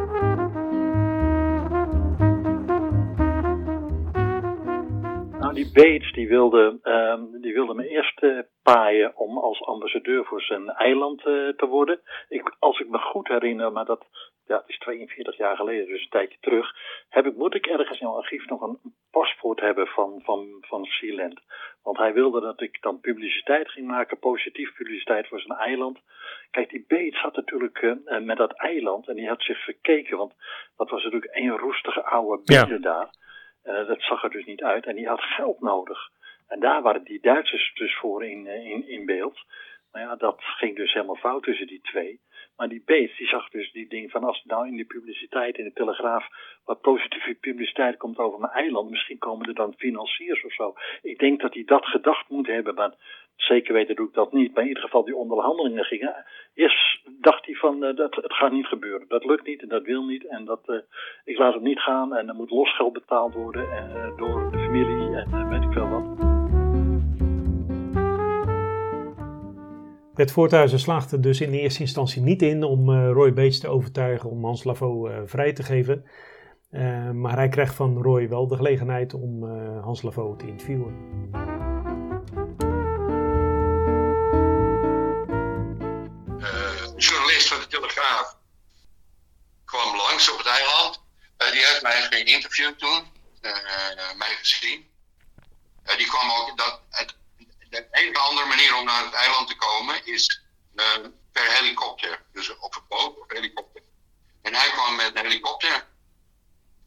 Nou, 5.40 5.54
die 5.54 5.72
Bates 5.74 6.14
die 6.14 6.28
wilde, 6.28 6.80
ehm, 6.84 7.22
die 7.42 7.54
wilde 7.54 7.74
me 7.74 7.88
eerst 7.88 8.24
eh, 8.24 8.40
paaien 8.64 9.18
om 9.18 9.38
als 9.38 9.66
ambassadeur 9.66 10.26
voor 10.26 10.42
zijn 10.42 10.70
eiland 10.70 11.20
eh, 11.20 11.34
te 11.58 11.66
worden. 11.70 12.00
Ik, 12.30 12.56
als 12.60 12.80
ik 12.80 12.90
me 12.90 12.98
goed 12.98 13.28
herinner, 13.28 13.72
maar 13.72 13.86
dat 13.86 14.06
ja, 14.46 14.58
het 14.58 14.70
is 14.70 14.78
42 14.78 15.38
jaar 15.38 15.56
geleden, 15.56 15.88
dus 15.88 16.02
een 16.02 16.10
tijdje 16.10 16.38
terug, 16.40 16.76
heb 17.10 17.26
ik, 17.26 17.36
moet 17.36 17.56
ik 17.56 17.66
ergens 17.66 18.00
in 18.00 18.06
mijn 18.06 18.18
archief 18.18 18.46
nog 18.46 18.62
een 18.62 18.80
paspoort 19.12 19.60
hebben 19.60 19.88
van, 19.88 20.22
van, 20.24 20.58
van 20.62 20.86
Sealand. 20.86 21.42
Want 21.84 21.98
hij 21.98 22.14
wilde 22.14 22.42
dat 22.42 22.62
ik 22.62 22.82
dan 22.82 23.00
publiciteit 23.00 23.70
ging 23.72 23.88
maken, 23.88 24.20
positief 24.20 24.74
publiciteit 24.74 25.28
voor 25.28 25.40
zijn 25.40 25.60
eiland. 25.60 26.00
Kijk, 26.52 26.70
die 26.70 26.86
Bates 26.88 27.22
had 27.22 27.36
natuurlijk 27.36 27.78
eh, 27.78 27.92
eh, 28.06 28.24
met 28.24 28.38
dat 28.38 28.52
eiland, 28.52 29.08
en 29.08 29.16
die 29.16 29.28
had 29.28 29.42
zich 29.42 29.64
verkeken, 29.64 30.18
want 30.18 30.34
dat 30.76 30.90
was 30.90 31.04
natuurlijk 31.04 31.36
een 31.36 31.58
roestige 31.58 32.04
oude 32.04 32.42
binnen 32.44 32.82
daar. 32.82 33.10
Eh, 33.64 33.88
dat 33.88 34.02
zag 34.02 34.24
er 34.24 34.30
dus 34.30 34.46
niet 34.46 34.64
uit. 34.64 34.86
En 34.86 34.96
die 34.96 35.08
had 35.08 35.22
geld 35.22 35.60
nodig. 35.60 36.10
En 36.48 36.60
daar 36.60 36.82
waren 36.82 37.04
die 37.04 37.22
Duitsers 37.22 37.74
dus 37.74 37.98
voor 37.98 38.26
in, 38.26 38.48
in, 38.48 38.88
in 38.88 39.06
beeld. 39.06 39.46
Nou 39.92 40.08
ja, 40.08 40.16
dat 40.16 40.36
ging 40.40 40.76
dus 40.76 40.94
helemaal 40.94 41.16
fout 41.16 41.44
tussen 41.44 41.68
die 41.68 41.82
twee. 41.82 42.20
Maar 42.58 42.68
die 42.68 42.84
Bates, 42.86 43.18
die 43.18 43.28
zag 43.28 43.50
dus 43.50 43.72
die 43.72 43.88
ding 43.88 44.12
van 44.12 44.24
als 44.24 44.42
er 44.42 44.48
nou 44.48 44.68
in 44.68 44.76
de 44.76 44.86
publiciteit, 44.86 45.58
in 45.58 45.64
de 45.64 45.74
Telegraaf, 45.74 46.28
wat 46.66 46.82
positieve 46.82 47.34
publiciteit 47.34 47.98
komt 47.98 48.18
over 48.18 48.40
mijn 48.40 48.52
eiland, 48.52 48.90
misschien 48.90 49.18
komen 49.18 49.48
er 49.48 49.54
dan 49.54 49.74
financiers 49.78 50.46
of 50.46 50.54
zo. 50.54 50.74
Ik 51.02 51.20
denk 51.20 51.42
dat 51.42 51.54
hij 51.54 51.64
dat 51.64 51.86
gedacht 51.86 52.30
moet 52.30 52.48
hebben, 52.48 52.76
maar 52.76 52.94
zeker 53.36 53.74
weten 53.74 53.96
doe 53.96 54.08
ik 54.08 54.14
dat 54.14 54.34
niet. 54.34 54.54
Maar 54.54 54.64
in 54.64 54.68
ieder 54.68 54.84
geval 54.84 55.04
die 55.04 55.16
onderhandelingen 55.16 55.84
gingen. 55.84 56.26
Eerst 56.54 57.02
dacht 57.22 57.46
hij 57.46 57.56
van, 57.56 57.84
eh, 57.84 57.96
dat, 57.96 58.16
het 58.16 58.34
gaat 58.34 58.52
niet 58.52 58.66
gebeuren. 58.66 59.08
Dat 59.08 59.26
lukt 59.26 59.48
niet 59.48 59.62
en 59.62 59.68
dat 59.68 59.84
wil 59.84 60.04
niet. 60.04 60.28
En 60.28 60.46
dat, 60.46 60.62
eh, 60.66 60.78
ik 61.26 61.38
laat 61.38 61.54
hem 61.54 61.64
niet 61.64 61.80
gaan 61.80 62.16
en 62.16 62.28
er 62.28 62.36
moet 62.36 62.50
losgeld 62.50 62.94
betaald 62.94 63.34
worden 63.34 63.72
eh, 63.72 64.18
door 64.18 64.52
de 64.52 64.58
familie 64.58 65.16
en 65.16 65.50
weet 65.50 65.64
ik 65.64 65.72
veel 65.72 65.90
wat. 65.90 66.15
Bert 70.16 70.32
Voorthuizen 70.32 70.80
slaagde 70.80 71.20
dus 71.20 71.42
in 71.42 71.54
eerste 71.54 71.80
instantie 71.80 72.22
niet 72.22 72.42
in 72.42 72.64
om 72.64 72.90
eh, 72.90 73.12
Roy 73.12 73.34
Bates 73.34 73.60
te 73.60 73.68
overtuigen 73.68 74.30
om 74.30 74.44
Hans 74.44 74.64
Lavaux 74.64 75.10
eh, 75.10 75.18
vrij 75.26 75.54
te 75.54 75.64
geven. 75.64 76.06
Eh, 76.70 77.10
maar 77.12 77.36
hij 77.36 77.50
krijgt 77.50 77.76
van 77.76 78.02
Roy 78.02 78.30
wel 78.30 78.48
de 78.48 78.56
gelegenheid 78.56 79.14
om 79.14 79.44
Hans 79.82 80.02
Lavaux 80.02 80.40
te 80.40 80.48
interviewen. 80.48 80.94
een 86.96 87.02
journalist 87.02 87.48
van 87.48 87.60
de 87.60 87.68
Telegraaf 87.68 88.38
kwam 89.66 89.96
langs 89.96 90.32
op 90.32 90.38
het 90.38 90.48
eiland. 90.48 91.04
Die 91.38 91.66
heeft 91.66 91.82
mij 91.82 92.02
geïnterviewd 92.02 92.80
toen, 92.80 93.04
eh, 93.42 94.18
mij 94.18 94.36
gezien. 94.40 94.86
Die 95.98 96.08
kwam 96.08 96.32
ook, 96.32 96.58
dat, 96.58 96.82
het, 96.90 97.18
de 97.76 97.88
enige 97.92 98.20
andere 98.20 98.48
manier 98.48 98.76
om 98.76 98.86
naar 98.86 99.04
het 99.04 99.14
eiland 99.14 99.48
te 99.48 99.56
komen 99.56 100.06
is 100.06 100.42
eh, 100.76 100.86
per 101.32 101.52
helikopter. 101.52 102.22
Dus 102.34 102.58
op 102.58 102.76
een 102.76 102.82
boot 102.88 103.20
of 103.20 103.26
helikopter. 103.28 103.82
En 104.42 104.54
hij 104.54 104.70
kwam 104.70 104.96
met 104.96 105.12
een 105.14 105.26
helikopter. 105.26 105.88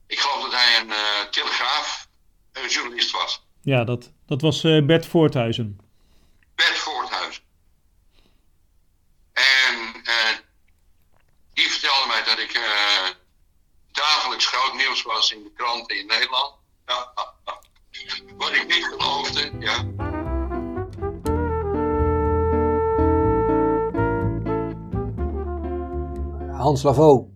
Ik 0.06 0.18
geloof 0.18 0.42
dat 0.42 0.52
hij 0.52 0.80
een 0.80 0.92
eh 0.92 1.20
telegraafjournalist 1.30 3.10
was. 3.10 3.42
Ja, 3.62 3.84
dat, 3.84 4.10
dat 4.26 4.40
was 4.40 4.64
eh, 4.64 4.84
Bert 4.84 5.06
Voorthuizen. 5.06 5.80
Bert 6.54 6.78
Voorthuizen. 6.78 7.42
En 9.32 10.02
die 11.52 11.70
vertelde 11.70 12.06
mij 12.06 12.24
dat 12.24 12.38
ik 12.38 12.60
dagelijks 13.92 14.46
groot 14.46 14.74
nieuws 14.74 15.02
was 15.02 15.32
in 15.32 15.42
de 15.42 15.52
kranten 15.52 15.98
in 15.98 16.06
Nederland. 16.06 16.54
Wat 18.36 18.52
ik 18.52 18.66
niet 18.66 18.84
geloofde, 18.84 19.50
ja. 19.58 20.07
Hans 26.58 26.82
Lavaux 26.82 27.28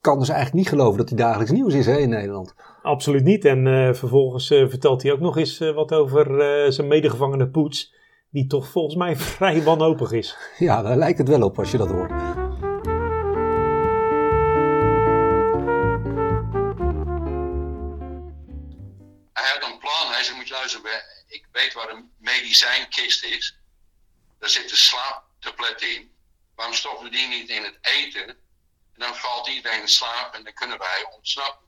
kan 0.00 0.18
dus 0.18 0.28
eigenlijk 0.28 0.58
niet 0.58 0.68
geloven 0.68 0.98
dat 0.98 1.08
hij 1.08 1.18
dagelijks 1.18 1.52
nieuws 1.52 1.74
is 1.74 1.86
hè, 1.86 1.98
in 1.98 2.08
Nederland. 2.08 2.54
Absoluut 2.82 3.24
niet. 3.24 3.44
En 3.44 3.66
eh, 3.66 3.94
vervolgens 3.94 4.50
eh, 4.50 4.68
vertelt 4.68 5.02
hij 5.02 5.12
ook 5.12 5.20
nog 5.20 5.36
eens 5.36 5.60
eh, 5.60 5.74
wat 5.74 5.92
over 5.92 6.40
eh, 6.40 6.70
zijn 6.70 6.88
medegevangene 6.88 7.48
Poets. 7.48 7.96
Die 8.30 8.46
toch 8.46 8.68
volgens 8.68 8.94
mij 8.94 9.16
vrij 9.36 9.62
wanhopig 9.62 10.12
is. 10.12 10.36
Ja, 10.58 10.82
daar 10.82 10.96
lijkt 10.96 11.18
het 11.18 11.28
wel 11.28 11.42
op 11.42 11.58
als 11.58 11.70
je 11.70 11.78
dat 11.78 11.90
hoort. 11.90 12.10
Hij 19.32 19.48
had 19.54 19.70
een 19.70 19.78
plan. 19.78 20.12
Hij 20.12 20.22
zei, 20.22 20.36
moet 20.36 20.48
je 20.48 20.54
luisteren, 20.54 20.90
ik 21.28 21.48
weet 21.52 21.72
waar 21.72 21.90
een 21.90 22.10
medicijnkist 22.18 23.24
is. 23.24 23.60
Daar 24.38 24.48
zitten 24.48 24.76
slaaptabletten 24.76 25.94
in. 25.94 26.10
Waarom 26.54 26.74
stoppen 26.74 27.04
we 27.04 27.10
die 27.10 27.28
niet 27.28 27.48
in 27.48 27.62
het 27.62 27.78
eten? 27.80 28.36
Dan 28.98 29.16
valt 29.16 29.46
iedereen 29.46 29.80
in 29.80 29.88
slaap 29.88 30.34
en 30.34 30.44
dan 30.44 30.52
kunnen 30.52 30.78
wij 30.78 31.04
ontsnappen. 31.04 31.66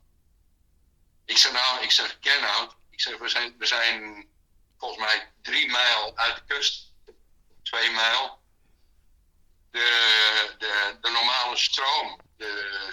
Ik 1.24 1.36
zeg 1.36 1.52
nou, 1.52 1.82
ik 1.82 1.90
zeg 1.90 2.18
Kenhout, 2.18 2.76
ik 2.90 3.00
zeg 3.00 3.18
we 3.18 3.28
zijn, 3.28 3.58
we 3.58 3.66
zijn 3.66 4.28
volgens 4.78 5.00
mij 5.00 5.32
drie 5.42 5.70
mijl 5.70 6.16
uit 6.16 6.36
de 6.36 6.44
kust, 6.54 6.92
twee 7.62 7.90
mijl. 7.90 8.38
De, 9.70 10.54
de, 10.58 10.98
de 11.00 11.10
normale 11.10 11.56
stroom, 11.56 12.20
de, 12.36 12.88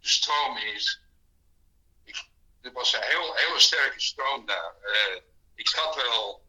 de 0.00 0.08
stroom 0.08 0.56
is, 0.56 1.00
er 2.62 2.72
was 2.72 2.92
een 2.92 3.02
heel, 3.02 3.34
hele 3.34 3.60
sterke 3.60 4.00
stroom 4.00 4.46
daar. 4.46 4.74
Eh, 4.82 5.22
ik 5.54 5.68
schat 5.68 5.94
wel 5.94 6.46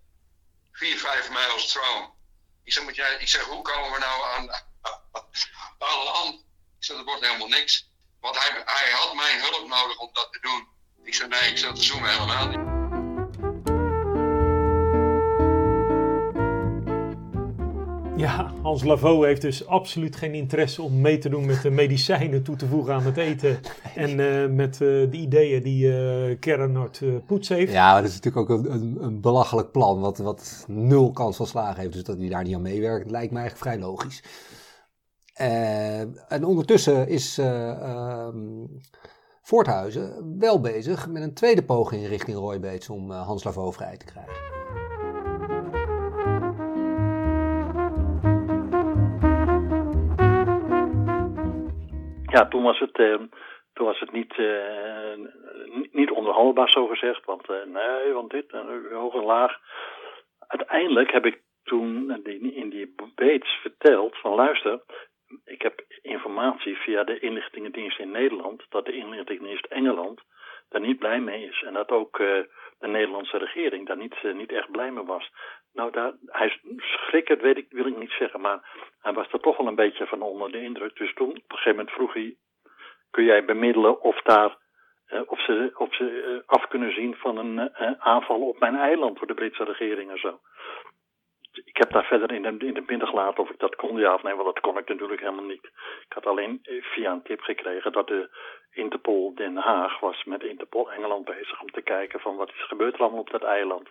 vier, 0.71 0.98
vijf 0.98 1.29
mijl 1.29 1.60
stroom. 1.60 2.15
Ik 2.63 2.74
zeg, 2.74 2.83
moet 2.83 2.95
jij, 2.95 3.15
ik 3.15 3.27
zeg, 3.27 3.41
hoe 3.41 3.62
komen 3.62 3.91
we 3.91 3.98
nou 3.98 4.24
aan, 4.24 4.51
aan 5.77 6.03
land? 6.03 6.43
Ik 6.81 6.88
zeg, 6.88 6.97
dat 6.97 7.05
wordt 7.05 7.25
helemaal 7.25 7.47
niks. 7.47 7.89
Want 8.19 8.35
hij, 8.38 8.61
hij 8.65 8.91
had 8.91 9.15
mijn 9.15 9.39
hulp 9.41 9.67
nodig 9.67 10.00
om 10.00 10.09
dat 10.13 10.27
te 10.31 10.39
doen. 10.41 10.67
Ik 11.03 11.13
zei, 11.13 11.29
nee, 11.29 11.50
ik 11.51 11.57
zeg, 11.57 11.73
dat 11.73 11.88
doen 11.88 12.01
we 12.01 12.09
helemaal 12.09 12.47
niet. 12.47 12.69
Ja, 18.19 18.53
Hans 18.61 18.83
Lavaux 18.83 19.25
heeft 19.25 19.41
dus 19.41 19.67
absoluut 19.67 20.15
geen 20.15 20.33
interesse 20.33 20.81
om 20.81 21.01
mee 21.01 21.17
te 21.17 21.29
doen 21.29 21.45
met 21.45 21.61
de 21.61 21.69
medicijnen 21.69 22.43
toe 22.43 22.55
te 22.55 22.67
voegen 22.67 22.93
aan 22.93 23.03
het 23.03 23.17
eten. 23.17 23.59
En 23.95 24.19
eh, 24.19 24.50
met 24.50 24.73
eh, 24.73 24.79
de 24.79 25.09
ideeën 25.11 25.63
die 25.63 25.88
eh 25.88 26.31
eh, 26.31 27.15
Poets 27.25 27.50
heeft. 27.50 27.71
Ja, 27.71 28.01
dat 28.01 28.09
is 28.09 28.19
natuurlijk 28.19 28.51
ook 28.51 28.59
een, 28.59 28.71
een, 28.71 28.97
een 29.01 29.21
belachelijk 29.21 29.71
plan, 29.71 30.00
wat, 30.00 30.17
wat 30.17 30.65
nul 30.67 31.11
kans 31.11 31.35
van 31.35 31.47
slagen 31.47 31.81
heeft. 31.81 31.93
Dus 31.93 32.03
dat 32.03 32.17
hij 32.17 32.29
daar 32.29 32.43
niet 32.43 32.55
aan 32.55 32.61
meewerkt, 32.61 33.11
lijkt 33.11 33.31
me 33.31 33.39
eigenlijk 33.39 33.69
vrij 33.69 33.88
logisch. 33.88 34.21
Eh, 35.41 36.01
en 36.31 36.43
ondertussen 36.43 37.07
is 37.07 37.38
eh, 37.38 37.81
ehm, 37.81 38.65
Voorthuizen 39.41 40.39
wel 40.39 40.62
bezig 40.62 41.07
met 41.07 41.21
een 41.24 41.33
tweede 41.33 41.65
poging 41.65 42.07
richting 42.07 42.38
Roy 42.38 42.60
Bates 42.60 42.89
om 42.89 43.12
eh, 43.12 43.25
Hans 43.27 43.43
Lavaux 43.43 43.75
vrij 43.75 43.98
te 43.98 44.05
krijgen. 44.05 44.33
Ja, 52.25 52.48
toen 52.48 52.63
was 52.63 52.79
het, 52.79 52.98
eh, 53.00 53.15
toen 53.74 53.86
was 53.86 54.00
het 54.00 54.12
niet, 54.12 54.38
eh, 54.38 55.15
niet- 55.91 56.12
onderhandelbaar 56.12 56.69
zo 56.69 56.88
gezegd. 56.88 57.25
Want 57.25 57.48
nee, 57.48 58.13
want 58.13 58.31
dit, 58.31 58.51
hoog 58.91 59.13
en 59.13 59.24
laag. 59.25 59.57
Uiteindelijk 60.48 61.12
heb 61.12 61.25
ik 61.25 61.41
toen 61.63 62.21
in 62.24 62.69
die 62.69 62.93
Bates 63.15 63.60
verteld 63.62 64.17
van 64.17 64.36
luister, 64.36 64.81
ik 65.45 65.61
heb 65.61 65.85
informatie 66.01 66.77
via 66.77 67.03
de 67.03 67.19
inlichtingendienst 67.19 68.00
in 68.00 68.11
Nederland 68.11 68.65
dat 68.69 68.85
de 68.85 68.91
inlichtingendienst 68.91 69.65
Engeland 69.65 70.21
daar 70.69 70.81
niet 70.81 71.00
blij 71.00 71.19
mee 71.19 71.47
is. 71.47 71.63
En 71.63 71.73
dat 71.73 71.89
ook 71.89 72.19
eh, 72.19 72.27
de 72.79 72.88
Nederlandse 72.88 73.38
regering 73.38 73.88
daar 73.88 73.97
niet, 73.97 74.15
eh, 74.23 74.33
niet 74.33 74.51
echt 74.51 74.71
blij 74.71 74.91
mee 74.91 75.03
was. 75.03 75.31
Nou, 75.73 75.91
daar, 75.91 76.13
hij 76.25 76.59
schrikkend, 76.77 77.41
weet 77.41 77.57
ik, 77.57 77.65
wil 77.69 77.85
ik 77.85 77.97
niet 77.97 78.15
zeggen, 78.19 78.41
maar 78.41 78.59
hij 79.01 79.13
was 79.13 79.31
er 79.31 79.39
toch 79.39 79.57
wel 79.57 79.67
een 79.67 79.75
beetje 79.75 80.07
van 80.07 80.21
onder 80.21 80.51
de 80.51 80.61
indruk. 80.61 80.95
Dus 80.95 81.13
toen, 81.13 81.29
op 81.29 81.35
een 81.35 81.57
gegeven 81.57 81.75
moment 81.75 81.91
vroeg 81.91 82.13
hij, 82.13 82.35
kun 83.11 83.23
jij 83.23 83.45
bemiddelen 83.45 84.01
of 84.01 84.21
daar, 84.21 84.57
eh, 85.05 85.21
of 85.25 85.43
ze, 85.43 85.71
of 85.75 85.95
ze 85.95 86.43
af 86.45 86.67
kunnen 86.67 86.93
zien 86.93 87.15
van 87.15 87.38
een 87.38 87.75
aanval 88.00 88.47
op 88.47 88.59
mijn 88.59 88.75
eiland 88.75 89.17
door 89.17 89.27
de 89.27 89.33
Britse 89.33 89.63
regering 89.63 90.11
en 90.11 90.19
zo. 90.19 90.39
Ik 91.51 91.77
heb 91.77 91.91
daar 91.91 92.05
verder 92.05 92.31
in 92.31 92.41
de, 92.41 92.65
in 92.65 92.74
de 92.74 92.84
midden 92.88 93.08
gelaten 93.08 93.43
of 93.43 93.50
ik 93.50 93.60
dat 93.60 93.75
kon, 93.75 93.98
ja 93.98 94.13
of 94.13 94.24
nee, 94.24 94.34
want 94.34 94.46
dat 94.46 94.60
kon 94.60 94.77
ik 94.77 94.88
natuurlijk 94.88 95.20
helemaal 95.20 95.43
niet. 95.43 95.65
Ik 96.08 96.13
had 96.13 96.25
alleen 96.25 96.60
eh, 96.63 96.84
via 96.84 97.12
een 97.12 97.24
tip 97.24 97.41
gekregen 97.41 97.91
dat 97.91 98.08
de 98.08 98.29
Interpol 98.72 99.36
Den 99.36 99.58
Haag 99.58 100.00
was 100.00 100.24
met 100.24 100.43
Interpol 100.43 100.91
Engeland 100.91 101.25
bezig 101.25 101.62
om 101.62 101.72
te 101.72 101.81
kijken 101.81 102.20
van 102.20 102.36
wat 102.36 102.50
is 102.50 102.67
gebeurd 102.67 102.93
er 102.93 103.00
allemaal 103.00 103.20
op 103.20 103.29
dat 103.29 103.43
eiland. 103.43 103.89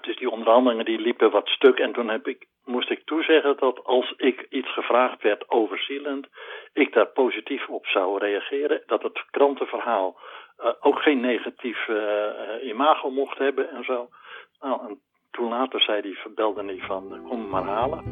Dus 0.00 0.16
die 0.16 0.30
onderhandelingen 0.30 0.84
die 0.84 0.98
liepen 0.98 1.30
wat 1.30 1.48
stuk 1.48 1.78
en 1.78 1.92
toen 1.92 2.08
heb 2.08 2.28
ik, 2.28 2.46
moest 2.64 2.90
ik 2.90 3.04
toezeggen 3.04 3.56
dat 3.56 3.84
als 3.84 4.14
ik 4.16 4.46
iets 4.50 4.72
gevraagd 4.72 5.22
werd 5.22 5.50
over 5.50 5.78
Sealand, 5.78 6.28
ik 6.72 6.92
daar 6.92 7.06
positief 7.06 7.68
op 7.68 7.86
zou 7.86 8.18
reageren. 8.18 8.82
Dat 8.86 9.02
het 9.02 9.24
krantenverhaal 9.30 10.18
eh, 10.56 10.72
ook 10.80 11.02
geen 11.02 11.20
negatief 11.20 11.88
eh, 11.88 12.66
imago 12.68 13.10
mocht 13.10 13.38
hebben 13.38 13.70
en 13.70 13.84
zo. 13.84 14.08
Nou, 14.60 14.86
en 14.86 15.00
toen 15.34 15.48
later 15.48 15.80
zei 15.80 16.02
die, 16.02 16.18
belde 16.34 16.64
hij 16.64 16.78
van, 16.78 17.04
eh, 17.12 17.28
kom 17.28 17.40
me 17.42 17.48
maar 17.48 17.62
halen. 17.64 18.02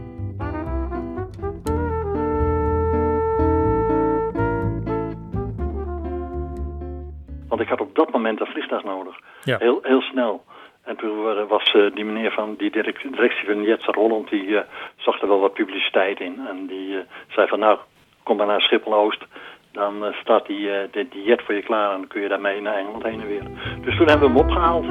Want 7.48 7.60
ik 7.60 7.68
had 7.68 7.80
op 7.80 7.94
dat 7.94 8.12
moment 8.12 8.40
een 8.40 8.46
vliegtuig 8.46 8.84
nodig. 8.84 9.18
Ja. 9.42 9.58
Heel, 9.58 9.78
heel 9.82 10.00
snel. 10.00 10.44
En 10.84 10.96
toen 10.96 11.46
was 11.48 11.72
eh, 11.74 11.94
die 11.94 12.04
meneer 12.04 12.32
van 12.32 12.54
die 12.58 12.70
direct- 12.70 13.02
directie 13.12 13.46
van 13.46 13.62
Jetser 13.62 13.94
Holland, 13.94 14.30
die 14.30 14.58
eh, 14.58 14.64
zag 14.96 15.20
er 15.22 15.28
wel 15.28 15.40
wat 15.40 15.52
publiciteit 15.52 16.20
in. 16.20 16.46
En 16.48 16.66
die 16.66 16.98
zei 17.28 17.48
van 17.48 17.58
nou, 17.58 17.78
kom 18.22 18.36
maar 18.36 18.46
naar 18.46 18.60
Schiphol-Oost. 18.60 19.24
Dan 19.72 20.14
staat 20.20 20.46
die, 20.46 20.70
die, 20.90 21.08
die 21.08 21.22
jet 21.22 21.42
voor 21.42 21.54
je 21.54 21.62
klaar 21.62 21.92
en 21.92 21.98
dan 21.98 22.08
kun 22.08 22.20
je 22.20 22.28
daarmee 22.28 22.60
naar 22.60 22.76
Engeland 22.76 23.02
heen 23.02 23.20
en 23.20 23.26
weer. 23.26 23.44
Dus 23.80 23.96
toen 23.96 24.08
hebben 24.08 24.32
we 24.32 24.38
hem 24.38 24.48
opgehaald. 24.48 24.86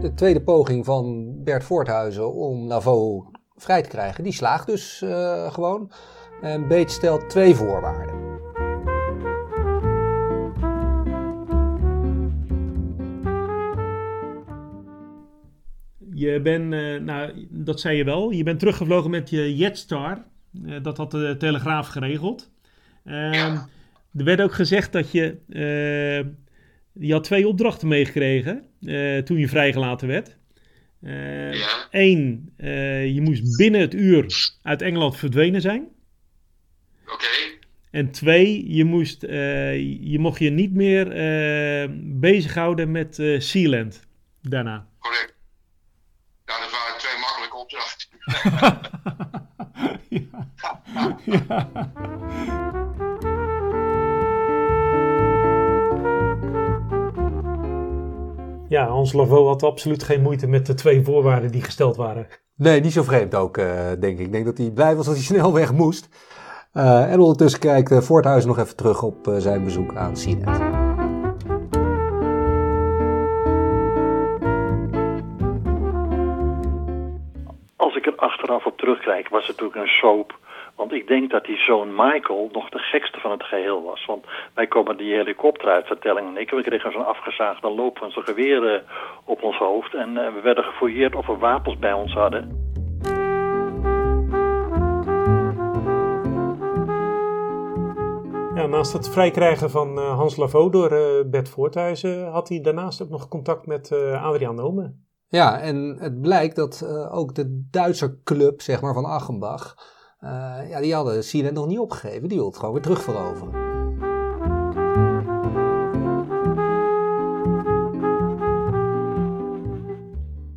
De 0.00 0.14
tweede 0.14 0.42
poging 0.42 0.84
van 0.84 1.34
Bert 1.44 1.64
Voorthuizen 1.64 2.34
om 2.34 2.66
Lavaux 2.66 3.26
vrij 3.56 3.82
te 3.82 3.88
krijgen, 3.88 4.24
die 4.24 4.32
slaagt 4.32 4.66
dus 4.66 5.02
eh, 5.02 5.52
gewoon. 5.52 5.90
En 6.40 6.68
Beet 6.68 6.90
stelt 6.90 7.30
twee 7.30 7.54
voorwaarden. 7.54 8.14
Je 16.14 16.40
bent, 16.42 16.72
eh, 16.72 17.00
nou, 17.00 17.46
dat 17.50 17.80
zei 17.80 17.96
je 17.96 18.04
wel, 18.04 18.30
je 18.30 18.42
bent 18.42 18.58
teruggevlogen 18.58 19.10
met 19.10 19.30
je 19.30 19.56
Jetstar. 19.56 20.24
Eh, 20.66 20.82
dat 20.82 20.96
had 20.96 21.10
de 21.10 21.34
Telegraaf 21.38 21.88
geregeld. 21.88 22.50
Ehm, 23.04 23.56
er 24.16 24.24
werd 24.24 24.40
ook 24.40 24.54
gezegd 24.54 24.92
dat 24.92 25.10
je, 25.10 25.38
eh, 26.94 27.02
je 27.06 27.12
had 27.12 27.24
twee 27.24 27.48
opdrachten 27.48 27.88
meegekregen 27.88 28.64
eh, 28.86 29.18
toen 29.18 29.38
je 29.38 29.48
vrijgelaten 29.48 30.08
werd. 30.08 30.38
Eén, 31.90 32.52
je 33.14 33.20
moest 33.22 33.56
binnen 33.56 33.80
het 33.80 33.94
uur 33.94 34.50
uit 34.62 34.82
Engeland 34.82 35.16
verdwenen 35.16 35.60
zijn. 35.60 35.88
Oké, 37.12 37.26
En 37.90 38.10
twee, 38.10 38.74
je, 38.74 38.84
moest, 38.84 39.22
eh, 39.22 39.78
je 40.10 40.18
mocht 40.18 40.38
je 40.38 40.50
niet 40.50 40.74
meer 40.74 41.12
eh, 41.12 41.88
bezighouden 42.02 42.90
met 42.90 43.18
eh 43.18 43.40
Sealand 43.40 44.00
daarna. 44.42 44.86
correct. 44.98 45.34
Nou, 46.46 46.60
dat 46.60 46.70
waren 46.70 46.98
twee 46.98 47.18
makkelijke 47.20 47.56
opdrachten. 47.56 48.08
Ja, 51.48 52.70
Hans 58.78 59.12
Lavaux 59.12 59.46
had 59.46 59.62
absoluut 59.62 60.02
geen 60.02 60.22
moeite 60.22 60.46
met 60.46 60.66
de 60.66 60.74
twee 60.74 61.02
voorwaarden 61.02 61.50
die 61.50 61.62
gesteld 61.62 61.96
waren. 61.96 62.26
Nee, 62.56 62.80
niet 62.80 62.92
zo 62.92 63.02
vreemd 63.02 63.34
ook, 63.34 63.56
eh, 63.56 63.66
denk 64.00 64.18
ik. 64.18 64.26
Ik 64.26 64.32
denk 64.32 64.44
dat 64.44 64.58
hij 64.58 64.70
blij 64.70 64.96
was 64.96 65.06
dat 65.06 65.14
hij 65.14 65.24
snel 65.32 65.52
weg 65.52 65.72
moest. 65.72 66.08
Eh, 66.72 67.12
en 67.12 67.20
ondertussen 67.20 67.60
kijkt 67.60 67.90
uh, 67.90 67.98
Voorthuizen 67.98 68.48
nog 68.48 68.58
even 68.58 68.76
terug 68.76 69.02
op 69.02 69.26
eh, 69.26 69.36
zijn 69.36 69.64
bezoek 69.64 69.94
aan 69.94 70.16
Sealand. 70.16 70.60
Als 77.76 77.96
ik 77.96 78.06
er 78.06 78.16
achteraf 78.16 78.66
op 78.66 78.78
terugkijk, 78.78 79.28
was 79.28 79.46
het 79.46 79.60
natuurlijk 79.60 79.80
een 79.80 79.92
soap. 80.00 80.38
Want 80.80 80.92
ik 80.92 81.06
denk 81.06 81.30
dat 81.30 81.44
die 81.44 81.56
zoon 81.56 81.94
Michael 81.94 82.48
nog 82.52 82.68
de 82.68 82.78
gekste 82.78 83.20
van 83.20 83.30
het 83.30 83.42
geheel 83.42 83.82
was. 83.82 84.06
Want 84.06 84.24
wij 84.54 84.66
komen 84.66 84.96
die 84.96 85.14
helikopteruitvertelling 85.14 86.28
en 86.28 86.40
ik. 86.40 86.50
We 86.50 86.62
kregen 86.62 86.92
zo'n 86.92 87.06
afgezaagde 87.06 87.70
loop 87.70 87.98
van 87.98 88.10
zijn 88.10 88.24
geweer 88.24 88.84
op 89.24 89.42
ons 89.42 89.56
hoofd. 89.56 89.94
En 89.94 90.16
eh, 90.16 90.34
we 90.34 90.40
werden 90.40 90.64
gefouilleerd 90.64 91.14
of 91.14 91.26
we 91.26 91.36
wapens 91.36 91.78
bij 91.78 91.92
ons 91.92 92.12
hadden. 92.12 92.72
Ja, 98.54 98.66
naast 98.66 98.92
het 98.92 99.10
vrijkrijgen 99.10 99.70
van 99.70 99.98
eh, 99.98 100.16
Hans 100.16 100.36
Lavaux 100.36 100.72
door 100.72 100.90
eh, 100.90 101.30
Bert 101.30 101.48
Voorthuizen 101.48 102.30
had 102.30 102.48
hij 102.48 102.60
daarnaast 102.60 103.02
ook 103.02 103.10
nog 103.10 103.28
contact 103.28 103.66
met 103.66 103.92
eh, 103.92 104.24
Adriaan 104.24 104.60
Omen. 104.60 105.04
Ja, 105.28 105.60
en 105.60 105.96
het 105.98 106.20
blijkt 106.20 106.56
dat 106.56 106.80
eh, 106.80 107.16
ook 107.16 107.34
de 107.34 107.66
Duitse 107.70 108.22
club, 108.22 108.60
zeg 108.60 108.80
maar, 108.80 108.94
van 108.94 109.04
Achenbach... 109.04 109.74
eh, 110.20 110.70
ja, 110.70 110.80
die 110.80 110.94
hadden 110.94 111.22
Sealand 111.24 111.54
nog 111.54 111.66
niet 111.66 111.78
opgegeven. 111.78 112.28
Die 112.28 112.36
wilde 112.36 112.44
het 112.50 112.56
gewoon 112.58 112.74
weer 112.74 112.82
terugveroveren. 112.82 113.68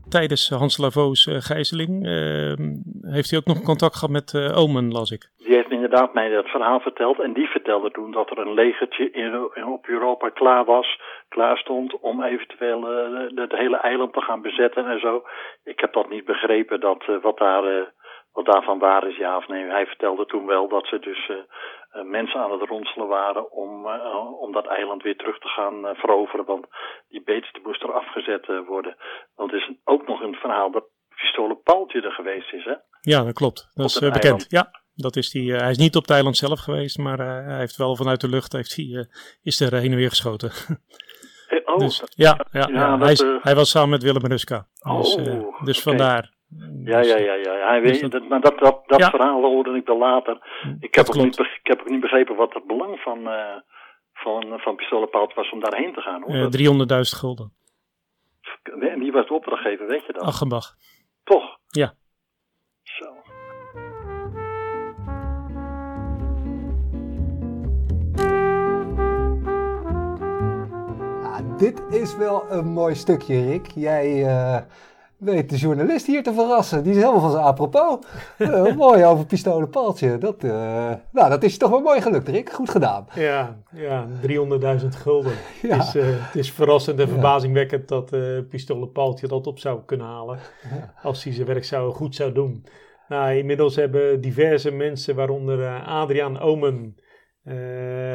Tijdens 0.09 0.49
Hans 0.49 0.77
Lavaux 0.77 1.27
eh, 1.27 1.35
gijzeling 1.35 2.05
eh, 2.05 2.53
heeft 3.15 3.29
hij 3.29 3.39
ook 3.39 3.45
nog 3.45 3.61
contact 3.61 3.95
gehad 3.95 4.09
met 4.19 4.33
eh, 4.33 4.57
Omen, 4.57 4.91
las 4.91 5.11
ik. 5.11 5.29
Die 5.37 5.55
heeft 5.55 5.71
inderdaad 5.71 6.13
mij 6.13 6.29
dat 6.29 6.47
verhaal 6.47 6.79
verteld. 6.79 7.19
En 7.19 7.33
die 7.33 7.47
vertelde 7.47 7.91
toen 7.91 8.11
dat 8.11 8.29
er 8.29 8.37
een 8.37 8.53
legertje 8.53 9.11
in, 9.11 9.49
in- 9.53 9.65
op 9.65 9.87
Europa 9.87 10.29
klaar 10.29 10.65
was, 10.65 10.99
klaar 11.29 11.57
stond 11.57 11.99
om 11.99 12.23
eventueel 12.23 12.81
het 13.35 13.51
hele 13.51 13.77
eiland 13.77 14.13
te 14.13 14.21
gaan 14.21 14.41
bezetten 14.41 14.85
en 14.85 14.99
zo. 14.99 15.23
Ik 15.63 15.79
heb 15.79 15.93
dat 15.93 16.09
niet 16.09 16.25
begrepen 16.25 16.79
dat, 16.79 17.03
eh, 17.07 17.15
wat, 17.21 17.37
daar, 17.37 17.63
eh, 17.63 17.83
wat 18.33 18.45
daarvan 18.45 18.79
waar 18.79 19.07
is, 19.09 19.17
ja 19.17 19.37
of 19.37 19.47
nee. 19.47 19.63
Hij 19.65 19.85
vertelde 19.85 20.25
toen 20.25 20.45
wel 20.45 20.67
dat 20.69 20.87
ze 20.87 20.99
dus 20.99 21.29
eh, 21.29 21.35
eh, 21.37 22.05
mensen 22.05 22.39
aan 22.39 22.51
het 22.51 22.69
ronselen 22.69 23.07
waren 23.07 23.51
om, 23.51 23.87
eh, 23.87 24.41
om 24.41 24.51
dat 24.51 24.65
eiland 24.67 25.03
weer 25.03 25.17
terug 25.17 25.39
te 25.39 25.47
gaan 25.47 25.95
veroveren. 25.95 26.45
Want 26.45 26.65
die 27.09 27.23
Beets 27.23 27.51
die 27.51 27.61
moest 27.65 27.83
er 27.83 27.93
afgezet 27.93 28.45
worden. 28.67 28.95
Want 29.35 29.51
het 29.51 29.61
is 29.61 29.71
ook 29.83 30.07
nog 30.07 30.21
een 30.21 30.33
verhaal 30.35 30.71
dat 30.71 30.83
pistolen 31.15 31.61
Paaltje 31.61 32.01
er 32.01 32.11
geweest 32.11 32.53
is, 32.53 32.63
hè? 32.65 32.73
Ja, 33.01 33.23
dat 33.23 33.33
klopt. 33.33 33.69
Dat 33.73 33.85
is 33.85 33.99
bekend. 33.99 34.23
eiland. 34.23 34.45
Ja, 34.49 34.71
dat 34.95 35.15
is 35.15 35.29
die, 35.29 35.53
hij 35.53 35.69
is 35.71 35.77
niet 35.77 35.95
op 35.95 36.01
het 36.01 36.11
eiland 36.11 36.37
zelf 36.37 36.59
geweest, 36.59 36.97
maar 36.97 37.17
hij 37.17 37.57
heeft 37.57 37.75
wel 37.77 37.95
vanuit 37.95 38.21
de 38.21 38.29
lucht 38.29 38.51
heeft 38.53 38.75
hij, 38.75 39.07
is 39.41 39.59
er 39.59 39.73
heen 39.73 39.91
en 39.91 39.97
weer 39.97 40.09
geschoten. 40.09 40.51
Oh, 41.65 41.79
dus, 41.79 42.03
ja, 42.15 42.39
ja, 42.51 42.59
ja, 42.59 42.67
ja, 42.79 42.89
dat, 42.97 43.01
hij, 43.01 43.11
is- 43.11 43.25
hij 43.43 43.55
was 43.55 43.69
samen 43.69 43.89
met 43.89 44.03
Willem 44.03 44.25
Ruska. 44.25 44.67
Dus, 44.97 45.15
Oh, 45.15 45.63
dus 45.65 45.77
oké. 45.79 45.89
vandaar. 45.89 46.32
Ja, 46.83 46.99
ja, 46.99 47.17
ja, 47.17 47.33
ja. 47.33 47.67
Hij 47.67 47.79
Dus 47.79 48.01
weet, 48.01 48.11
dat- 48.11 48.27
maar 48.27 48.41
dat, 48.41 48.59
dat, 48.59 48.81
dat 48.87 48.99
Ja. 48.99 49.09
verhaal 49.09 49.41
hoorde 49.41 49.75
ik 49.75 49.85
dan 49.85 49.97
later. 49.97 50.33
Ik 50.79 50.93
dat 50.93 51.07
heb, 51.07 51.15
ook 51.15 51.23
niet, 51.23 51.35
klopt. 51.35 51.51
ik 51.51 51.67
heb 51.67 51.79
ook 51.79 51.89
niet 51.89 52.01
begrepen 52.01 52.35
wat 52.35 52.53
het 52.53 52.67
belang 52.67 52.99
van, 52.99 53.27
eh 53.27 53.55
van, 54.13 54.59
van 54.59 54.75
Pistolenpaald 54.75 55.33
was 55.33 55.51
om 55.51 55.59
daarheen 55.59 55.93
te 55.93 56.01
gaan. 56.01 56.21
Hoor. 56.21 56.33
Eh, 56.33 56.41
Dat- 56.41 56.51
300.000 56.51 57.19
gulden. 57.19 57.53
en 58.79 58.99
wie 58.99 59.11
was 59.11 59.27
de 59.27 59.33
opdrachtgever, 59.33 59.87
weet 59.87 60.05
je 60.05 60.13
dat? 60.13 60.21
Achenbach. 60.23 60.75
Toch? 61.23 61.57
Ja. 61.67 61.93
Zo. 62.83 63.05
Ja, 71.23 71.41
dit 71.57 71.81
is 71.89 72.15
wel 72.15 72.51
een 72.51 72.67
mooi 72.67 72.95
stukje, 72.95 73.45
Rick. 73.49 73.67
Jij 73.75 74.25
eh, 74.25 74.61
weet 75.23 75.49
de 75.49 75.55
journalist 75.55 76.07
hier 76.07 76.23
te 76.23 76.33
verrassen. 76.33 76.83
Die 76.83 76.91
is 76.91 76.97
helemaal 76.97 77.21
van 77.21 77.31
zijn 77.31 77.43
apropos. 77.43 77.97
Eh, 78.37 78.75
mooi 78.75 79.05
over 79.05 79.25
pistolenpaaltje. 79.25 80.17
Dat, 80.17 80.43
eh, 80.43 80.91
nou, 81.11 81.29
dat 81.29 81.43
is 81.43 81.57
toch 81.57 81.69
wel 81.69 81.79
mooi 81.79 82.01
gelukt, 82.01 82.27
Rick. 82.27 82.51
Goed 82.51 82.69
gedaan. 82.69 83.07
Ja, 83.15 83.57
ja 83.71 84.07
300.000 84.21 84.87
gulden. 84.95 85.33
Ja. 85.61 85.77
Is, 85.77 85.95
eh, 85.95 86.03
het 86.05 86.35
is 86.35 86.51
verrassend 86.51 86.99
en 86.99 87.07
verbazingwekkend 87.07 87.87
dat 87.87 88.15
Pistolenpaaltje 88.49 89.27
dat 89.27 89.47
op 89.47 89.59
zou 89.59 89.81
kunnen 89.85 90.07
halen. 90.07 90.39
Als 91.03 91.23
hij 91.23 91.33
zijn 91.33 91.47
werk 91.47 91.65
zou, 91.65 91.93
goed 91.93 92.15
zou 92.15 92.31
doen. 92.31 92.65
Nou, 93.07 93.35
inmiddels 93.35 93.75
hebben 93.75 94.21
diverse 94.21 94.71
mensen, 94.71 95.15
waaronder 95.15 95.81
Adriaan 95.81 96.39
Omen 96.39 96.95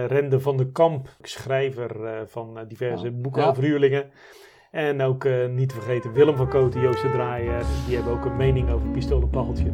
Rende 0.07 0.41
van 0.41 0.57
de 0.57 0.71
Kamp, 0.71 1.09
schrijver 1.23 1.97
van 2.27 2.65
diverse 2.69 3.11
boeken 3.11 3.47
over 3.47 3.63
huurlingen. 3.63 4.11
En 4.71 5.01
ook 5.01 5.25
eh, 5.25 5.49
niet 5.49 5.69
te 5.69 5.75
vergeten 5.75 6.13
Willem 6.13 6.37
van 6.37 6.49
Koten, 6.49 6.81
Joost 6.81 7.03
de 7.03 7.11
Draaier. 7.11 7.65
Die 7.87 7.97
hebben 7.97 8.13
ook 8.13 8.25
een 8.25 8.37
mening 8.37 8.71
over 8.71 8.89
pistolenpacheltje. 8.89 9.73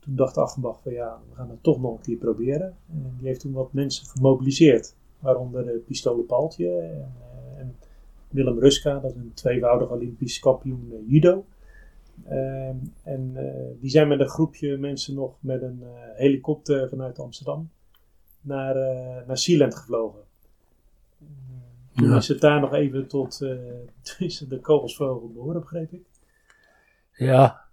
Toen 0.00 0.16
dacht 0.16 0.36
Achenbach 0.36 0.82
van 0.82 0.92
ja, 0.92 1.20
we 1.28 1.34
gaan 1.34 1.50
het 1.50 1.62
toch 1.62 1.80
nog 1.80 1.96
een 1.96 2.02
keer 2.02 2.16
proberen. 2.16 2.76
En 2.90 3.14
die 3.18 3.28
heeft 3.28 3.40
toen 3.40 3.52
wat 3.52 3.72
mensen 3.72 4.06
gemobiliseerd. 4.06 4.94
Waaronder 5.18 5.74
uh, 5.74 5.84
Pistolen 5.86 6.26
Paaltje 6.26 6.78
en, 6.78 7.14
uh, 7.18 7.60
en 7.60 7.76
Willem 8.28 8.58
Ruska, 8.58 8.98
dat 8.98 9.10
is 9.10 9.16
een 9.16 9.34
tweevoudig 9.34 9.90
Olympisch 9.90 10.38
kampioen 10.38 11.04
judo. 11.06 11.44
Ehm, 12.24 12.76
en 13.02 13.36
die 13.80 13.90
zijn 13.90 14.08
met 14.08 14.20
een 14.20 14.28
groepje 14.28 14.76
mensen 14.76 15.14
nog 15.14 15.36
met 15.40 15.62
een 15.62 15.82
helikopter 16.14 16.88
vanuit 16.88 17.18
Amsterdam 17.18 17.70
naar, 18.42 18.76
uh, 18.76 19.26
naar 19.26 19.38
Sealand 19.38 19.74
gevlogen. 19.74 20.20
Toen 21.94 22.08
ja. 22.08 22.16
is 22.16 22.28
het 22.28 22.40
daar 22.40 22.60
nog 22.60 22.72
even 22.72 23.08
tot 23.08 23.38
de 24.48 24.58
kogelsvogel 24.62 25.32
behoren, 25.32 25.60
begreep 25.60 25.92
ik. 25.92 26.06
Ja, 27.12 27.64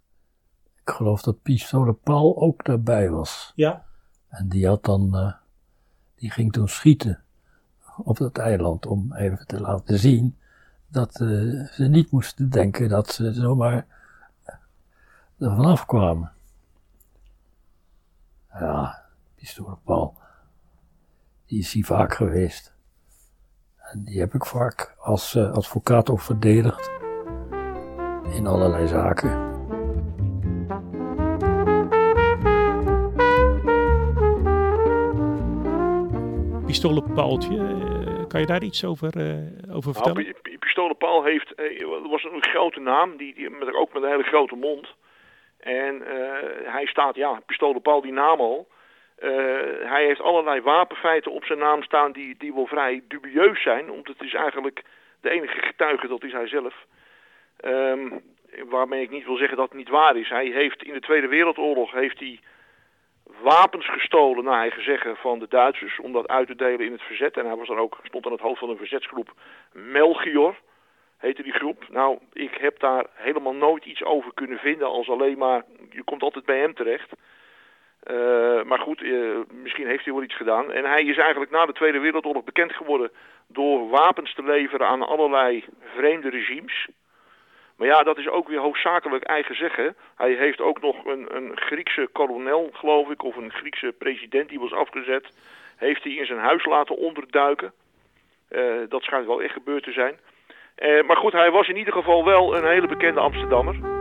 ik 0.83 0.89
geloof 0.89 1.21
dat 1.21 1.41
Pistolen 1.41 1.99
Paul 1.99 2.37
ook 2.37 2.65
daarbij 2.65 3.09
was. 3.09 3.51
Ja. 3.55 3.85
En 4.27 4.49
die 4.49 4.67
had 4.67 4.83
dan, 4.83 5.15
uh, 5.15 5.33
die 6.15 6.31
ging 6.31 6.51
toen 6.51 6.67
schieten 6.67 7.23
op 7.97 8.17
dat 8.17 8.37
eiland 8.37 8.85
om 8.85 9.13
even 9.13 9.47
te 9.47 9.59
laten 9.59 9.99
zien 9.99 10.37
dat 10.87 11.19
uh, 11.19 11.65
ze 11.67 11.83
niet 11.87 12.11
moesten 12.11 12.49
denken 12.49 12.89
dat 12.89 13.09
ze 13.09 13.33
zomaar 13.33 13.85
er 15.37 15.55
vanaf 15.55 15.85
kwamen. 15.85 16.31
Ja, 18.53 19.05
Pistolen 19.35 19.79
Paul, 19.83 20.17
die 21.49 21.59
is 21.59 21.73
hier 21.73 21.85
vaak 21.85 22.13
geweest. 22.13 22.75
En 23.91 24.03
die 24.05 24.19
heb 24.19 24.33
ik 24.33 24.45
vaak 24.45 24.95
als 24.99 25.35
uh, 25.35 25.51
advocaat 25.51 26.09
ook 26.09 26.21
verdedigd 26.21 26.91
in 28.35 28.47
allerlei 28.47 28.87
zaken. 28.87 29.47
pistolenpaaltje. 36.65 37.55
Uh, 37.55 38.27
kan 38.27 38.39
je 38.39 38.45
daar 38.45 38.63
iets 38.63 38.85
over, 38.85 39.17
uh, 39.17 39.75
over 39.75 39.93
vertellen? 39.93 40.23
Nou, 40.23 40.57
pistolenpaal 40.59 41.23
heeft, 41.23 41.53
uh, 41.55 42.09
was 42.09 42.23
een 42.23 42.43
grote 42.43 42.79
naam, 42.79 43.17
die, 43.17 43.33
die, 43.33 43.49
met, 43.49 43.73
ook 43.73 43.93
met 43.93 44.03
een 44.03 44.09
hele 44.09 44.23
grote 44.23 44.55
mond. 44.55 44.87
En 45.59 46.01
hij 46.65 46.85
staat, 46.85 47.15
ja, 47.15 47.41
pistolenpaal, 47.45 48.01
die 48.01 48.11
naam 48.11 48.39
al. 48.39 48.67
Hij 49.83 50.05
heeft 50.05 50.21
allerlei 50.21 50.61
wapenfeiten 50.61 51.31
op 51.31 51.45
zijn 51.45 51.59
naam 51.59 51.83
staan 51.83 52.11
die, 52.11 52.35
die 52.37 52.53
wel 52.53 52.65
vrij 52.65 53.01
dubieus 53.07 53.61
zijn. 53.61 53.87
Want 53.87 54.07
het 54.07 54.21
is 54.21 54.33
eigenlijk 54.33 54.83
de 55.21 55.29
enige 55.29 55.61
getuige, 55.61 56.07
dat 56.07 56.23
is 56.23 56.31
hij 56.31 56.47
zelf. 56.47 56.85
Um, 57.65 58.21
waarmee 58.69 59.01
ik 59.01 59.09
niet 59.09 59.25
wil 59.25 59.37
zeggen 59.37 59.57
dat 59.57 59.69
het 59.69 59.77
niet 59.77 59.89
waar 59.89 60.17
is. 60.17 60.29
Hij 60.29 60.45
heeft 60.45 60.83
in 60.83 60.93
de 60.93 60.99
Tweede 60.99 61.27
Wereldoorlog 61.27 61.91
heeft 61.91 62.19
hij 62.19 62.39
wapens 63.41 63.89
gestolen, 63.89 64.43
naar 64.43 64.59
eigen 64.59 64.83
zeggen, 64.83 65.15
van 65.15 65.39
de 65.39 65.47
Duitsers 65.49 65.99
om 65.99 66.11
dat 66.11 66.27
uit 66.27 66.47
te 66.47 66.55
delen 66.55 66.85
in 66.85 66.91
het 66.91 67.01
verzet. 67.01 67.37
En 67.37 67.45
hij 67.45 67.55
was 67.55 67.67
dan 67.67 67.77
ook, 67.77 67.99
stond 68.03 68.25
aan 68.25 68.31
het 68.31 68.41
hoofd 68.41 68.59
van 68.59 68.69
een 68.69 68.77
verzetsgroep 68.77 69.33
Melchior, 69.73 70.55
heette 71.17 71.43
die 71.43 71.53
groep. 71.53 71.85
Nou, 71.89 72.17
ik 72.33 72.53
heb 72.53 72.79
daar 72.79 73.05
helemaal 73.13 73.53
nooit 73.53 73.85
iets 73.85 74.03
over 74.03 74.33
kunnen 74.33 74.57
vinden 74.57 74.87
als 74.87 75.09
alleen 75.09 75.37
maar, 75.37 75.63
je 75.89 76.03
komt 76.03 76.21
altijd 76.21 76.45
bij 76.45 76.59
hem 76.59 76.73
terecht. 76.73 77.11
Uh, 78.07 78.63
maar 78.63 78.79
goed, 78.79 79.01
uh, 79.01 79.37
misschien 79.51 79.87
heeft 79.87 80.03
hij 80.03 80.13
wel 80.13 80.23
iets 80.23 80.35
gedaan. 80.35 80.71
En 80.71 80.85
hij 80.85 81.03
is 81.03 81.17
eigenlijk 81.17 81.51
na 81.51 81.65
de 81.65 81.73
Tweede 81.73 81.99
Wereldoorlog 81.99 82.43
bekend 82.43 82.73
geworden 82.73 83.11
door 83.47 83.89
wapens 83.89 84.33
te 84.33 84.43
leveren 84.43 84.87
aan 84.87 85.07
allerlei 85.07 85.65
vreemde 85.95 86.29
regimes. 86.29 86.87
Maar 87.77 87.87
ja, 87.87 88.03
dat 88.03 88.17
is 88.17 88.27
ook 88.27 88.47
weer 88.47 88.59
hoofdzakelijk 88.59 89.23
eigen 89.23 89.55
zeggen. 89.55 89.95
Hij 90.15 90.31
heeft 90.33 90.61
ook 90.61 90.81
nog 90.81 91.05
een, 91.05 91.35
een 91.35 91.51
Griekse 91.57 92.09
kolonel, 92.11 92.69
geloof 92.73 93.09
ik, 93.09 93.23
of 93.23 93.35
een 93.35 93.51
Griekse 93.51 93.93
president 93.97 94.49
die 94.49 94.59
was 94.59 94.73
afgezet. 94.73 95.29
Heeft 95.77 96.03
hij 96.03 96.13
in 96.13 96.25
zijn 96.25 96.39
huis 96.39 96.65
laten 96.65 96.97
onderduiken. 96.97 97.73
Uh, 98.49 98.61
dat 98.89 99.03
schijnt 99.03 99.25
wel 99.25 99.41
echt 99.41 99.53
gebeurd 99.53 99.83
te 99.83 99.91
zijn. 99.91 100.19
Maar 101.05 101.17
goed, 101.17 101.33
hij 101.33 101.51
was 101.51 101.67
in 101.67 101.77
ieder 101.77 101.93
geval 101.93 102.25
wel 102.25 102.57
een 102.57 102.67
hele 102.67 102.87
bekende 102.87 103.19
Amsterdammer. 103.19 103.98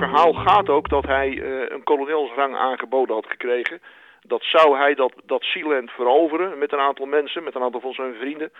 Verhaal 0.00 0.32
gaat 0.32 0.68
ook 0.68 0.88
dat 0.88 1.06
hij 1.06 1.42
een 1.70 1.82
kolonelsrang 1.82 2.56
aangeboden 2.56 3.14
had 3.14 3.26
gekregen 3.26 3.80
dat 4.22 4.42
zou 4.42 4.76
hij 4.76 4.94
dat, 4.94 5.12
dat 5.24 5.42
Sealand 5.42 5.90
veroveren 5.90 6.58
met 6.58 6.72
een 6.72 6.78
aantal 6.78 7.06
mensen, 7.06 7.42
met 7.44 7.54
een 7.54 7.62
aantal 7.62 7.80
van 7.80 7.92
zijn 7.92 8.14
vrienden, 8.14 8.52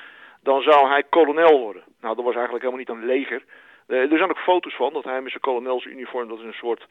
dan 0.42 0.62
zou 0.62 0.88
hij 0.88 1.03
kolonel 1.03 1.61
worden. 1.61 1.83
Nou, 2.00 2.14
dat 2.14 2.24
was 2.24 2.35
eigenlijk 2.35 2.64
helemaal 2.64 2.85
niet 2.85 3.03
een 3.03 3.07
leger. 3.07 3.44
Uh, 3.87 4.12
er 4.12 4.18
zijn 4.18 4.31
ook 4.31 4.38
foto's 4.38 4.76
van 4.76 4.92
dat 4.92 5.05
hij 5.05 5.20
met 5.20 5.31
zijn 5.31 5.42
kolonelsuniform, 5.42 6.29
dat 6.29 6.38
is 6.38 6.44
een 6.44 6.53
soort 6.53 6.87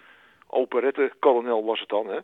operette-kolonel 0.47 1.65
was 1.65 1.79
het 1.79 1.89
dan. 1.89 2.07
Hè? 2.07 2.19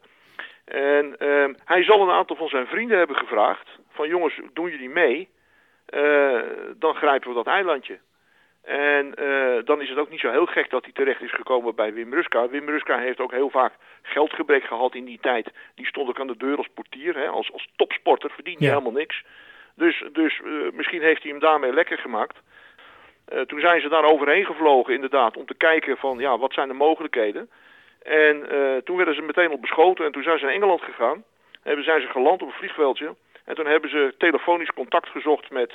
En 0.66 1.16
uh, 1.20 1.56
hij 1.66 1.84
zal 1.84 2.02
een 2.02 2.16
aantal 2.16 2.36
van 2.36 2.48
zijn 2.48 2.68
vrienden 2.68 2.98
hebben 2.98 3.16
gevraagd, 3.16 3.70
van 3.90 4.08
jongens, 4.08 4.40
doen 4.54 4.70
jullie 4.70 4.90
mee? 4.90 5.30
Uh, 5.90 6.40
dan 6.78 6.96
grijpen 6.96 7.30
we 7.30 7.36
dat 7.36 7.48
eilandje. 7.48 8.00
En 8.66 9.14
uh, 9.20 9.58
dan 9.66 9.82
is 9.82 9.90
het 9.90 9.98
ook 9.98 10.10
niet 10.10 10.20
zo 10.20 10.32
heel 10.32 10.46
gek 10.46 10.70
dat 10.70 10.84
hij 10.84 10.94
terecht 10.94 11.22
is 11.22 11.34
gekomen 11.34 11.76
bij 11.76 11.94
Wim 11.94 12.14
Ruska. 12.14 12.50
Wim 12.50 12.70
Ruska 12.70 12.98
heeft 12.98 13.20
ook 13.20 13.32
heel 13.32 13.50
vaak 13.50 13.74
geldgebrek 14.02 14.64
gehad 14.64 14.96
in 14.96 15.06
die 15.06 15.20
tijd. 15.22 15.52
Die 15.76 15.86
stond 15.86 16.10
ook 16.10 16.20
aan 16.20 16.28
de 16.28 16.38
deur 16.38 16.58
als 16.58 16.68
portier, 16.74 17.16
hè, 17.16 17.28
als, 17.28 17.52
als 17.52 17.70
topsporter, 17.76 18.30
verdient 18.30 18.60
hij 18.60 18.68
ja. 18.68 18.74
helemaal 18.74 19.00
niks. 19.00 19.24
Dus, 19.76 20.04
dus 20.12 20.42
uh, 20.46 20.72
misschien 20.72 21.02
heeft 21.02 21.22
hij 21.22 21.32
hem 21.32 21.40
daarmee 21.40 21.74
lekker 21.74 21.98
gemaakt. 21.98 22.38
Uh, 23.34 23.42
toen 23.42 23.60
zijn 23.60 23.82
ze 23.82 23.90
daar 23.90 24.04
overheen 24.04 24.46
gevlogen 24.46 24.94
inderdaad, 24.94 25.38
om 25.38 25.46
te 25.46 25.56
kijken 25.56 25.98
van, 25.98 26.20
ja, 26.20 26.38
wat 26.38 26.54
zijn 26.54 26.68
de 26.68 26.74
mogelijkheden. 26.74 27.50
En 28.04 28.48
toen 28.84 28.98
werden 28.98 29.16
ze 29.16 29.22
meteen 29.22 29.52
op 29.52 29.62
beschoten 29.62 30.06
en 30.06 30.12
toen 30.12 30.24
zijn 30.24 30.38
ze 30.40 30.46
naar 30.46 30.54
Engeland 30.54 30.82
gegaan. 30.82 31.24
Hebben, 31.64 31.86
zijn 31.86 32.02
ze 32.02 32.08
geland 32.08 32.42
op 32.42 32.48
een 32.48 32.54
vliegveldje. 32.54 33.16
En 33.46 33.56
toen 33.56 33.66
hebben 33.66 33.90
ze 33.90 34.14
telefonisch 34.18 34.74
contact 34.74 35.10
gezocht 35.10 35.50
met, 35.50 35.74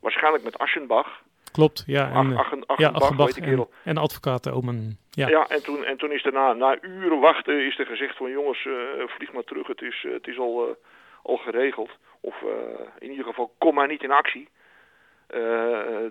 waarschijnlijk 0.00 0.44
met 0.44 0.58
Aschenbach. 0.58 1.22
Klopt, 1.52 1.84
ja. 1.86 2.10
En, 2.10 2.14
Ach, 2.14 2.38
Achen, 2.38 2.66
Achenbach, 2.66 2.78
ja, 2.78 2.88
Achenbach 2.88 3.38
en, 3.38 3.68
en 3.84 3.96
advocaat 3.96 4.50
Omen. 4.50 4.98
Ja, 5.10 5.28
ja 5.28 5.46
en, 5.48 5.62
toen, 5.62 5.84
en 5.84 5.96
toen 5.96 6.12
is 6.12 6.24
er 6.24 6.32
na, 6.32 6.78
uren 6.80 7.20
wachten 7.20 7.66
is 7.66 7.78
er 7.78 7.86
gezegd 7.86 8.16
van 8.16 8.30
jongens, 8.30 8.64
uh, 8.64 8.74
vlieg 9.06 9.32
maar 9.32 9.44
terug, 9.44 9.66
het 9.66 9.82
is, 9.82 10.04
uh, 10.06 10.12
het 10.12 10.26
is 10.26 10.38
al, 10.38 10.68
uh, 10.68 10.74
al 11.22 11.36
geregeld. 11.36 11.90
Of 12.20 12.34
in 12.98 13.10
ieder 13.10 13.24
geval, 13.24 13.52
kom 13.58 13.74
maar 13.74 13.88
niet 13.88 14.02
in 14.02 14.10
actie. 14.10 14.48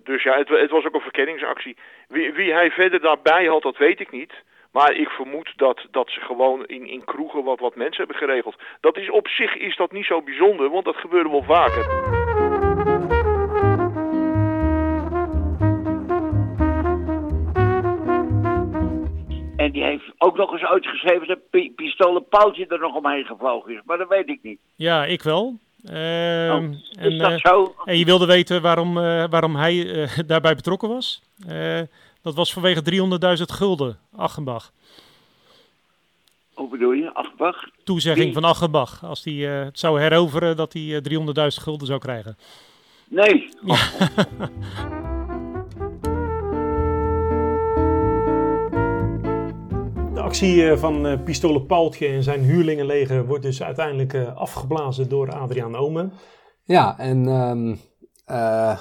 dus 0.03 0.23
ja, 0.23 0.37
het, 0.37 0.49
het, 0.49 0.69
was 0.69 0.85
ook 0.85 0.93
een 0.93 1.01
verkenningsactie. 1.01 1.77
Wie, 2.07 2.33
wie 2.33 2.53
hij 2.53 2.71
verder 2.71 3.01
daarbij 3.01 3.45
had, 3.45 3.61
dat 3.61 3.77
weet 3.77 3.99
ik 3.99 4.11
niet. 4.11 4.33
Maar 4.71 4.93
ik 4.93 5.09
vermoed 5.09 5.53
dat, 5.55 5.85
dat 5.91 6.09
ze 6.09 6.19
gewoon 6.19 6.65
in, 6.65 6.87
in 6.87 7.03
kroegen 7.03 7.43
wat, 7.43 7.59
wat 7.59 7.75
mensen 7.75 7.97
hebben 7.97 8.27
geregeld. 8.27 8.55
Dat 8.79 8.97
is 8.97 9.09
op 9.09 9.27
zich 9.27 9.55
is 9.55 9.75
dat 9.75 9.91
niet 9.91 10.05
zo 10.05 10.21
bijzonder, 10.21 10.69
want 10.69 10.85
dat 10.85 10.95
gebeurde 10.95 11.29
wel 11.29 11.43
vaker. 11.43 12.20
En 19.71 19.79
die 19.79 19.89
heeft 19.89 20.11
ook 20.17 20.37
nog 20.37 20.51
eens 20.51 20.63
uitgeschreven 20.63 21.27
dat 21.27 21.73
pistolenpaaltje 21.75 22.67
er 22.67 22.79
nog 22.79 22.95
omheen 22.95 23.25
gevlogen 23.25 23.73
is. 23.73 23.79
Maar 23.85 23.97
dat 23.97 24.07
weet 24.07 24.29
ik 24.29 24.39
niet. 24.41 24.59
Ja, 24.75 25.05
ik 25.05 25.23
wel. 25.23 25.57
Uh, 25.83 25.93
oh, 26.55 26.63
is 26.71 26.95
en, 26.97 27.17
dat 27.17 27.31
uh, 27.31 27.37
zo? 27.37 27.75
En 27.85 27.97
je 27.97 28.05
wilde 28.05 28.25
weten 28.25 28.61
waarom, 28.61 28.97
uh, 28.97 29.23
waarom 29.29 29.55
hij 29.55 30.07
daarbij 30.27 30.55
betrokken 30.55 30.89
was? 30.89 31.21
dat 32.21 32.35
was 32.35 32.53
vanwege 32.53 32.81
300.000 33.37 33.43
gulden, 33.45 33.99
Achenbach. 34.15 34.71
Hoe 36.53 36.69
bedoel 36.69 36.91
je, 36.91 37.13
Achenbach? 37.13 37.69
Toezegging 37.83 38.33
van 38.33 38.43
Achenbach. 38.43 39.05
Als 39.05 39.23
hij 39.23 39.33
het 39.33 39.79
zou 39.79 39.99
heroveren, 39.99 40.55
dat 40.55 40.73
hij 40.73 41.01
300.000 41.09 41.63
gulden 41.63 41.87
zou 41.87 41.99
krijgen. 41.99 42.37
Nee. 43.07 43.49
Ja. 43.65 43.77
actie 50.31 50.77
van 50.77 51.23
Pistolen 51.23 51.65
Paaltje 51.65 52.07
en 52.07 52.23
zijn 52.23 52.41
huurlingenleger 52.41 53.25
wordt 53.25 53.43
dus 53.43 53.63
uiteindelijk 53.63 54.15
afgeblazen 54.35 55.09
door 55.09 55.31
Adriaan 55.31 55.75
Omen. 55.75 56.13
Ja, 56.63 56.99
en 56.99 57.27
um, 57.27 57.79
uh, 58.31 58.79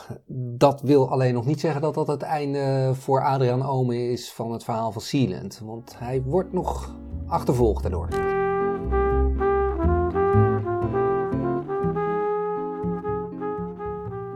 dat 0.57 0.81
wil 0.81 1.11
alleen 1.11 1.35
nog 1.35 1.47
niet 1.47 1.61
zeggen 1.61 1.81
dat 1.81 1.95
dat 1.95 2.07
het 2.07 2.23
einde 2.23 2.91
voor 2.95 3.25
Adriaan 3.25 3.63
Omen 3.63 4.11
is 4.11 4.33
van 4.33 4.53
het 4.53 4.65
verhaal 4.65 4.93
van 4.93 5.03
Sealand. 5.03 5.61
Want 5.65 5.99
hij 5.99 6.23
wordt 6.23 6.53
nog 6.53 6.95
achtervolgd 7.27 7.83
daardoor. 7.83 8.09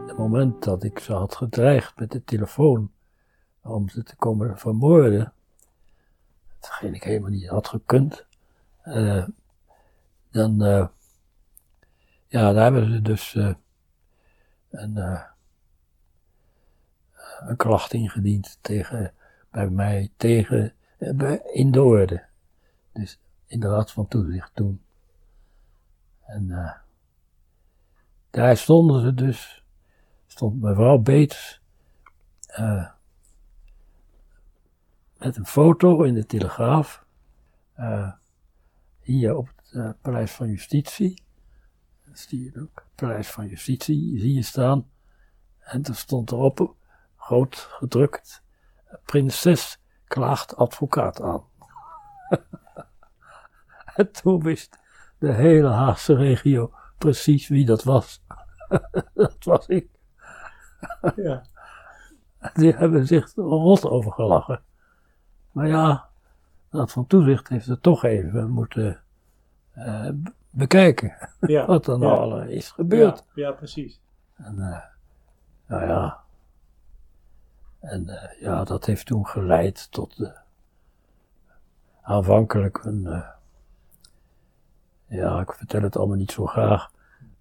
Het 0.07 0.17
moment 0.17 0.63
dat 0.63 0.83
ik 0.83 0.99
ze 0.99 1.13
had 1.13 1.35
gedreigd 1.35 1.99
met 1.99 2.11
de 2.11 2.23
telefoon 2.23 2.91
om 3.63 3.89
ze 3.89 4.03
te 4.03 4.15
komen 4.15 4.57
vermoorden. 4.57 5.34
Hetgeen 6.65 6.93
ik 6.93 7.03
helemaal 7.03 7.29
niet 7.29 7.47
had 7.47 7.67
gekund. 7.67 8.25
Eh, 8.81 9.27
dan, 10.31 10.63
eh, 10.63 10.87
ja, 12.27 12.53
daar 12.53 12.63
hebben 12.63 12.91
ze 12.91 13.01
dus 13.01 13.35
eh, 13.35 13.53
een, 14.69 15.23
een 17.39 17.55
klacht 17.57 17.93
ingediend 17.93 18.57
tegen, 18.61 19.13
bij 19.51 19.69
mij 19.69 20.11
tegen, 20.17 20.73
bij- 20.97 21.41
in 21.53 21.71
de 21.71 21.81
orde. 21.81 22.25
Dus 22.91 23.19
in 23.45 23.59
de 23.59 23.67
Raad 23.67 23.91
van 23.91 24.07
Toezicht 24.07 24.51
toen. 24.53 24.81
En 26.25 26.73
daar 28.29 28.57
stonden 28.57 29.01
ze 29.01 29.13
dus, 29.13 29.63
stond 30.27 30.61
mevrouw 30.61 30.97
Beets 30.97 31.61
met 35.17 35.37
een 35.37 35.45
foto 35.45 36.03
in 36.03 36.13
de 36.13 36.25
Telegraaf. 36.25 37.03
eh, 37.73 38.11
hier 38.99 39.35
op 39.35 39.49
het 39.55 39.71
eh, 39.73 39.89
Paleis 40.01 40.31
van 40.31 40.47
Justitie. 40.47 41.23
Dat 42.05 42.19
zie 42.19 42.43
je 42.43 42.61
ook. 42.61 42.85
Paleis 42.95 43.27
van 43.27 43.47
Justitie, 43.47 44.19
zie 44.19 44.33
je 44.33 44.41
staan. 44.41 44.89
En 45.59 45.83
er 45.83 45.95
stond 45.95 46.31
erop, 46.31 46.75
groot 47.17 47.55
gedrukt, 47.55 48.43
prinses 49.05 49.79
klaagt 50.07 50.55
advocaat 50.55 51.21
aan. 51.21 51.43
en 53.95 54.11
toen 54.11 54.43
wist 54.43 54.77
de 55.17 55.33
hele 55.33 55.69
Haagse 55.69 56.15
regio 56.15 56.73
precies 56.97 57.47
wie 57.47 57.65
dat 57.65 57.83
was. 57.83 58.23
dat 59.13 59.43
was 59.43 59.67
ik. 59.67 59.89
Ja. 61.15 61.45
Die 62.53 62.73
hebben 62.73 63.07
zich 63.07 63.33
rot 63.35 63.85
over 63.85 64.11
gelachen. 64.11 64.63
Maar 65.55 65.67
ja, 65.67 66.09
de 66.69 66.77
Raad 66.77 66.91
van 66.91 67.07
Toezicht 67.07 67.47
heeft 67.47 67.65
het 67.65 67.81
toch 67.81 68.03
even 68.03 68.49
moeten 68.49 69.01
eh, 69.71 70.09
bekijken. 70.49 71.29
Ja, 71.39 71.65
Wat 71.75 71.87
er 71.87 71.99
nou 71.99 72.13
ja. 72.13 72.35
al 72.35 72.41
is 72.41 72.71
gebeurd. 72.71 73.23
Ja, 73.33 73.45
ja 73.45 73.51
precies. 73.51 74.01
En, 74.35 74.59
eh, 74.59 74.83
nou 75.67 75.87
ja. 75.87 76.19
En 77.79 78.09
eh, 78.09 78.41
ja, 78.41 78.63
dat 78.63 78.85
heeft 78.85 79.05
toen 79.05 79.27
geleid 79.27 79.91
tot 79.91 80.31
aanvankelijk 82.01 82.83
een. 82.83 83.23
ja, 85.07 85.39
ik 85.39 85.53
vertel 85.53 85.81
het 85.81 85.97
allemaal 85.97 86.17
niet 86.17 86.31
zo 86.31 86.45
graag. 86.45 86.91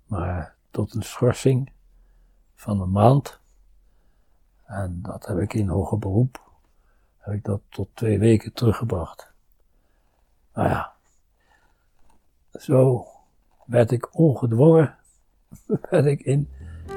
Maar 0.07 0.55
tot 0.71 0.95
een 0.95 1.03
schorsing 1.03 1.73
van 2.55 2.81
een 2.81 2.91
maand. 2.91 3.41
En 4.65 4.99
dat 5.03 5.27
heb 5.27 5.39
ik 5.39 5.55
in 5.55 5.69
hoger 5.69 5.99
beroep. 5.99 6.45
Heb 7.25 7.35
ik 7.35 7.45
dat 7.45 7.61
tot 7.69 7.89
twee 7.95 8.19
weken 8.19 8.53
teruggebracht. 8.53 9.33
Nou 10.55 10.69
ja. 10.69 10.93
Zo 12.53 13.07
werd 13.67 13.91
ik 13.91 14.19
ongedwongen. 14.19 14.95
werd 15.91 16.07
ik 16.07 16.21
in 16.21 16.49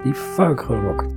die 0.04 0.14
fuik 0.14 0.62
gelokt. 0.62 1.16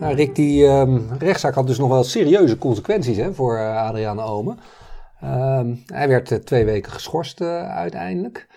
Nou, 0.00 0.14
Rick, 0.14 0.34
die 0.34 0.66
ehm, 0.66 1.00
rechtszaak 1.18 1.54
had 1.54 1.66
dus 1.66 1.78
nog 1.78 1.88
wel 1.88 2.04
serieuze 2.04 2.58
consequenties 2.58 3.16
hè, 3.16 3.34
voor 3.34 3.56
eh, 3.56 3.76
Adriaan 3.76 4.20
Ome. 4.20 4.56
Ehm, 5.20 5.74
hij 5.86 6.08
werd 6.08 6.30
eh, 6.30 6.38
twee 6.38 6.64
weken 6.64 6.92
geschorst 6.92 7.40
eh, 7.40 7.76
uiteindelijk. 7.76 8.47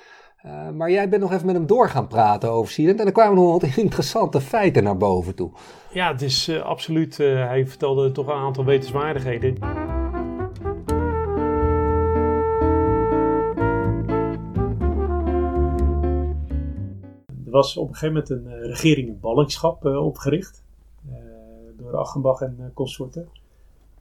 Eh, 0.44 0.70
maar 0.70 0.92
jij 0.92 1.10
bent 1.10 1.22
nog 1.22 1.32
even 1.32 1.46
met 1.46 1.56
hem 1.56 1.66
door 1.68 1.90
gaan 1.90 2.08
praten 2.08 2.50
over 2.52 2.72
Sealand. 2.72 3.00
En 3.00 3.06
er 3.06 3.12
kwamen 3.12 3.36
nog 3.36 3.52
wat 3.62 3.78
interessante 3.78 4.42
feiten 4.42 4.84
naar 4.84 4.98
boven 4.98 5.36
toe. 5.36 5.52
Ja, 5.92 6.12
het 6.12 6.22
is 6.22 6.48
eh, 6.48 6.62
absoluut. 6.62 7.20
eh, 7.20 7.28
hij 7.48 7.68
vertelde 7.68 8.12
toch 8.12 8.28
een 8.28 8.34
aantal 8.34 8.66
wetenswaardigheden. 8.66 9.58
Er 17.46 17.58
was 17.58 17.78
op 17.78 17.88
een 17.88 17.96
gegeven 17.96 18.14
moment 18.16 18.30
een 18.30 18.48
eh, 18.62 18.68
regering 18.70 19.08
in 19.08 19.20
ballingschap 19.20 19.86
eh, 19.86 20.06
opgericht. 20.06 20.64
eh, 21.10 21.16
door 21.78 21.96
Achenbach 21.98 22.42
en 22.42 22.56
eh, 22.60 22.66
consorten. 22.74 23.28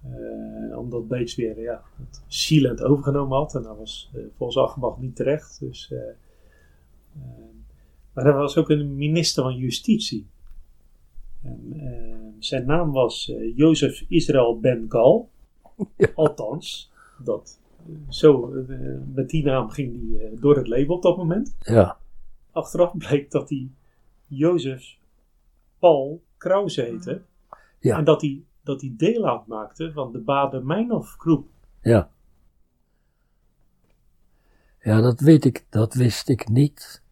Eh, 0.02 0.78
omdat 0.78 1.08
Beets 1.08 1.34
weer 1.36 1.60
ja, 1.60 1.82
het 1.98 2.22
Sealand 2.26 2.82
overgenomen 2.82 3.36
had. 3.38 3.54
En 3.54 3.62
dat 3.62 3.76
was 3.78 4.10
eh, 4.14 4.20
volgens 4.36 4.58
Achenbach 4.58 4.98
niet 4.98 5.16
terecht. 5.16 5.60
Dus, 5.60 5.92
maar 8.12 8.26
er 8.26 8.36
was 8.36 8.56
ook 8.56 8.70
een 8.70 8.96
minister 8.96 9.42
van 9.42 9.56
Justitie. 9.56 10.26
En, 11.42 11.72
eh, 11.76 12.20
zijn 12.38 12.66
naam 12.66 12.90
was 12.92 13.30
eh, 13.30 13.56
Jozef 13.56 14.04
Israël 14.08 14.60
Ben 14.60 14.86
Gal. 14.88 15.30
Althans, 16.14 16.92
dat, 17.24 17.60
eh, 17.86 17.94
zo, 18.08 18.54
eh, 18.54 18.76
met 19.14 19.30
die 19.30 19.44
naam 19.44 19.68
ging 19.68 20.18
hij 20.18 20.30
door 20.40 20.56
het 20.56 20.68
leven 20.68 20.94
op 20.94 21.02
dat 21.02 21.16
moment. 21.16 21.56
Ja, 21.60 21.98
Achteraf 22.52 22.96
bleek 22.96 23.30
dat 23.30 23.48
hij 23.48 23.70
Jozef 24.26 24.96
Paul 25.78 26.22
Krause 26.36 26.82
heette. 26.82 27.22
Ja. 27.80 27.98
En 27.98 28.04
dat 28.04 28.20
hij, 28.20 28.42
dat 28.62 28.80
hij 28.80 28.94
deel 28.96 29.28
uitmaakte 29.28 29.92
van 29.92 30.12
de 30.12 30.18
Bader-Meinhof 30.18 31.14
groep. 31.18 31.48
ja. 31.82 32.10
Ja, 34.82 35.00
dat 35.00 35.20
weet 35.20 35.44
ik, 35.44 35.66
dat 35.68 35.94
wist 35.94 36.28
ik 36.28 36.48
niet. 36.48 37.02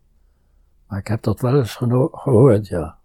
Maar 0.86 0.98
ik 0.98 1.06
heb 1.06 1.22
dat 1.22 1.40
wel 1.40 1.58
eens 1.58 1.74
gehoord, 1.74 2.66
ja. 2.66 2.98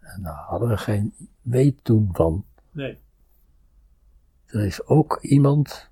En 0.00 0.22
daar 0.22 0.34
hadden 0.34 0.68
we 0.68 0.76
geen 0.76 1.14
weet 1.42 1.84
toen 1.84 2.08
van. 2.12 2.44
Nee. 2.70 2.98
Er 4.46 4.64
is 4.64 4.86
ook 4.86 5.18
iemand 5.22 5.90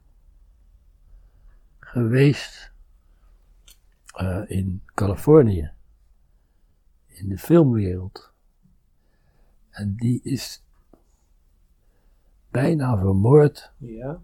geweest 1.79 2.73
eh, 4.15 4.43
in 4.47 4.83
Californië, 4.95 5.71
in 7.07 7.29
de 7.29 7.39
filmwereld. 7.39 8.31
En 9.71 9.95
die 9.97 10.21
is 10.23 10.63
bijna 12.51 12.99
vermoord 12.99 13.73
Ja. 13.77 14.21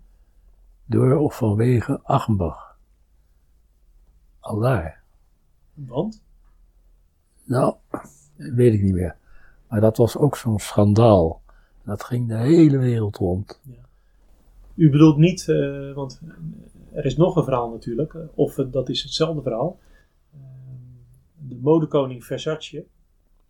door 0.84 1.16
of 1.16 1.36
vanwege 1.36 2.00
Achenbach. 2.02 2.67
Al 4.40 4.58
daar. 4.58 5.00
Want? 5.74 6.22
Nou, 7.44 7.74
weet 8.36 8.74
ik 8.74 8.82
niet 8.82 8.92
meer. 8.94 9.16
Maar 9.68 9.80
dat 9.80 9.96
was 9.96 10.16
ook 10.16 10.36
zo'n 10.36 10.58
schandaal. 10.58 11.40
Dat 11.84 12.04
ging 12.04 12.28
de 12.28 12.36
hele 12.36 12.78
wereld 12.78 13.16
rond. 13.16 13.60
U 14.74 14.90
bedoelt 14.90 15.16
niet, 15.16 15.48
eh, 15.48 15.92
want 15.94 16.20
er 16.92 17.04
is 17.04 17.16
nog 17.16 17.36
een 17.36 17.44
verhaal 17.44 17.70
natuurlijk. 17.70 18.14
eh, 18.14 18.20
Of 18.34 18.54
dat 18.54 18.88
is 18.88 19.02
hetzelfde 19.02 19.42
verhaal. 19.42 19.78
Eh, 20.32 20.38
de 21.48 21.56
modekoning 21.60 22.24
Versace. 22.24 22.84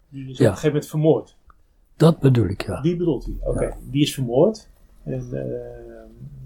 Die 0.08 0.24
is 0.24 0.30
op 0.30 0.36
Ja. 0.36 0.44
een 0.44 0.50
gegeven 0.50 0.68
moment 0.68 0.86
vermoord. 0.90 1.36
Dat 1.96 2.18
bedoel 2.18 2.46
ik, 2.48 2.62
ja. 2.66 2.80
Die 2.80 2.96
bedoelt 2.96 3.26
u? 3.28 3.36
Oké, 3.40 3.76
die 3.90 4.02
is 4.02 4.14
vermoord. 4.14 4.68
En 5.02 5.28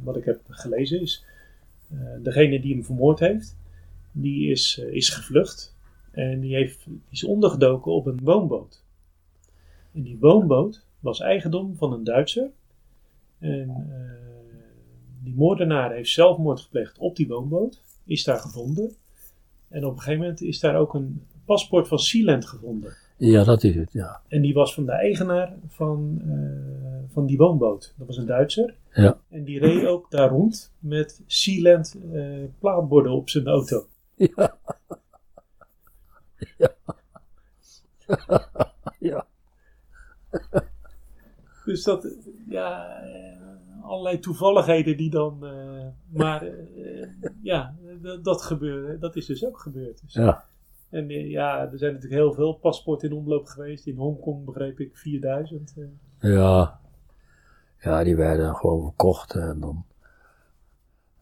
wat 0.02 0.16
ik 0.16 0.24
heb 0.24 0.40
gelezen 0.48 1.00
is, 1.00 1.24
degene 2.22 2.60
die 2.60 2.74
hem 2.74 2.84
vermoord 2.84 3.18
heeft, 3.18 3.56
die 4.12 4.50
is, 4.50 4.78
eh, 4.80 4.94
is 4.94 5.08
gevlucht. 5.08 5.76
En 6.10 6.40
die, 6.40 6.54
heeft, 6.54 6.84
die 6.84 7.00
is 7.10 7.24
ondergedoken 7.24 7.92
op 7.92 8.06
een 8.06 8.20
woonboot. 8.22 8.82
En 9.92 10.02
die 10.02 10.18
woonboot 10.20 10.84
was 11.00 11.20
eigendom 11.20 11.76
van 11.76 11.92
een 11.92 12.04
Duitser. 12.04 12.50
En 13.38 13.68
eh, 13.68 14.32
die 15.22 15.34
moordenaar 15.34 15.92
heeft 15.92 16.10
zelfmoord 16.10 16.60
gepleegd 16.60 16.98
op 16.98 17.16
die 17.16 17.28
woonboot. 17.28 17.82
Is 18.04 18.24
daar 18.24 18.38
gevonden. 18.38 18.94
En 19.68 19.84
op 19.84 19.92
een 19.92 19.98
gegeven 19.98 20.20
moment 20.20 20.40
is 20.40 20.60
daar 20.60 20.76
ook 20.76 20.94
een 20.94 21.26
paspoort 21.44 21.88
van 21.88 21.98
Sealand 21.98 22.46
gevonden. 22.46 22.96
Ja, 23.16 23.44
dat 23.44 23.64
is 23.64 23.74
het, 23.74 23.92
ja. 23.92 24.20
En 24.28 24.42
die 24.42 24.54
was 24.54 24.74
van 24.74 24.86
de 24.86 24.92
eigenaar 24.92 25.54
van, 25.68 26.22
eh, 26.26 27.12
van 27.12 27.26
die 27.26 27.36
woonboot. 27.36 27.94
Dat 27.98 28.06
was 28.06 28.16
een 28.16 28.26
Duitser. 28.26 28.74
Ja. 28.94 29.18
En 29.28 29.44
die 29.44 29.58
reed 29.58 29.86
ook 29.86 30.10
daar 30.10 30.28
rond 30.28 30.72
met 30.78 31.20
Sealand 31.26 31.96
plaatborden 32.58 33.12
op 33.12 33.30
zijn 33.30 33.46
auto. 33.46 33.86
Ja. 34.26 34.58
Ja. 36.58 36.74
ja. 38.98 39.26
Dus 41.64 41.82
dat, 41.84 42.16
ja, 42.48 43.00
eh, 43.02 43.82
allerlei 43.82 44.18
toevalligheden 44.18 44.96
die 44.96 45.10
dan, 45.10 45.46
eh, 45.46 45.86
maar 46.08 46.42
eh, 46.42 47.08
ja, 47.42 47.74
dat, 48.22 48.42
gebeurde, 48.42 48.98
dat 48.98 49.16
is 49.16 49.26
dus 49.26 49.44
ook 49.46 49.58
gebeurd. 49.58 50.00
Dus. 50.02 50.12
Ja. 50.12 50.44
En 50.90 51.08
ja, 51.08 51.70
er 51.70 51.78
zijn 51.78 51.92
natuurlijk 51.92 52.20
heel 52.22 52.32
veel 52.32 52.52
paspoorten 52.52 53.10
in 53.10 53.16
omloop 53.16 53.46
geweest. 53.46 53.86
In 53.86 53.96
Hongkong 53.96 54.44
begreep 54.44 54.80
ik 54.80 54.96
4000. 54.96 55.74
eh. 55.76 56.30
Ja. 56.32 56.80
Ja, 57.78 58.04
die 58.04 58.16
werden 58.16 58.54
gewoon 58.56 58.82
verkocht 58.82 59.34
en 59.34 59.60
dan. 59.60 59.84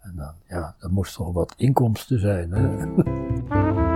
En 0.00 0.12
dan, 0.16 0.34
ja, 0.48 0.74
er 0.78 0.90
moest 0.90 1.16
wat 1.16 1.54
inkomsten 1.56 2.20
zijn. 2.20 2.52
Hè? 2.52 2.86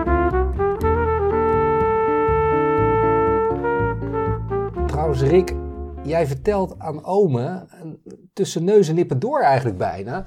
trouwens, 5.04 5.22
Rick, 5.22 5.56
jij 6.02 6.26
vertelt 6.26 6.78
aan 6.78 7.04
Ome 7.04 7.66
tussen 8.32 8.64
neus 8.64 8.88
en 8.88 8.94
lippen 8.94 9.18
door 9.18 9.40
eigenlijk 9.40 9.78
bijna. 9.78 10.26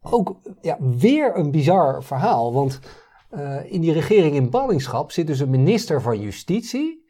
Ook 0.00 0.36
ja, 0.60 0.76
weer 0.80 1.36
een 1.36 1.50
bizar 1.50 2.02
verhaal. 2.04 2.52
Want 2.52 2.80
eh, 3.30 3.72
in 3.72 3.80
die 3.80 3.92
regering 3.92 4.34
in 4.34 4.50
ballingschap 4.50 5.12
zit 5.12 5.26
dus 5.26 5.40
een 5.40 5.50
minister 5.50 6.02
van 6.02 6.20
Justitie. 6.20 7.06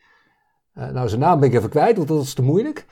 Eh, 0.73 0.89
nou, 0.89 1.09
zijn 1.09 1.21
naam 1.21 1.41
ben 1.41 1.49
ik 1.49 1.55
even 1.55 1.69
kwijt, 1.71 1.97
want 1.97 2.09
dat 2.09 2.23
is 2.23 2.35
te 2.35 2.43
moeilijk. 2.43 2.87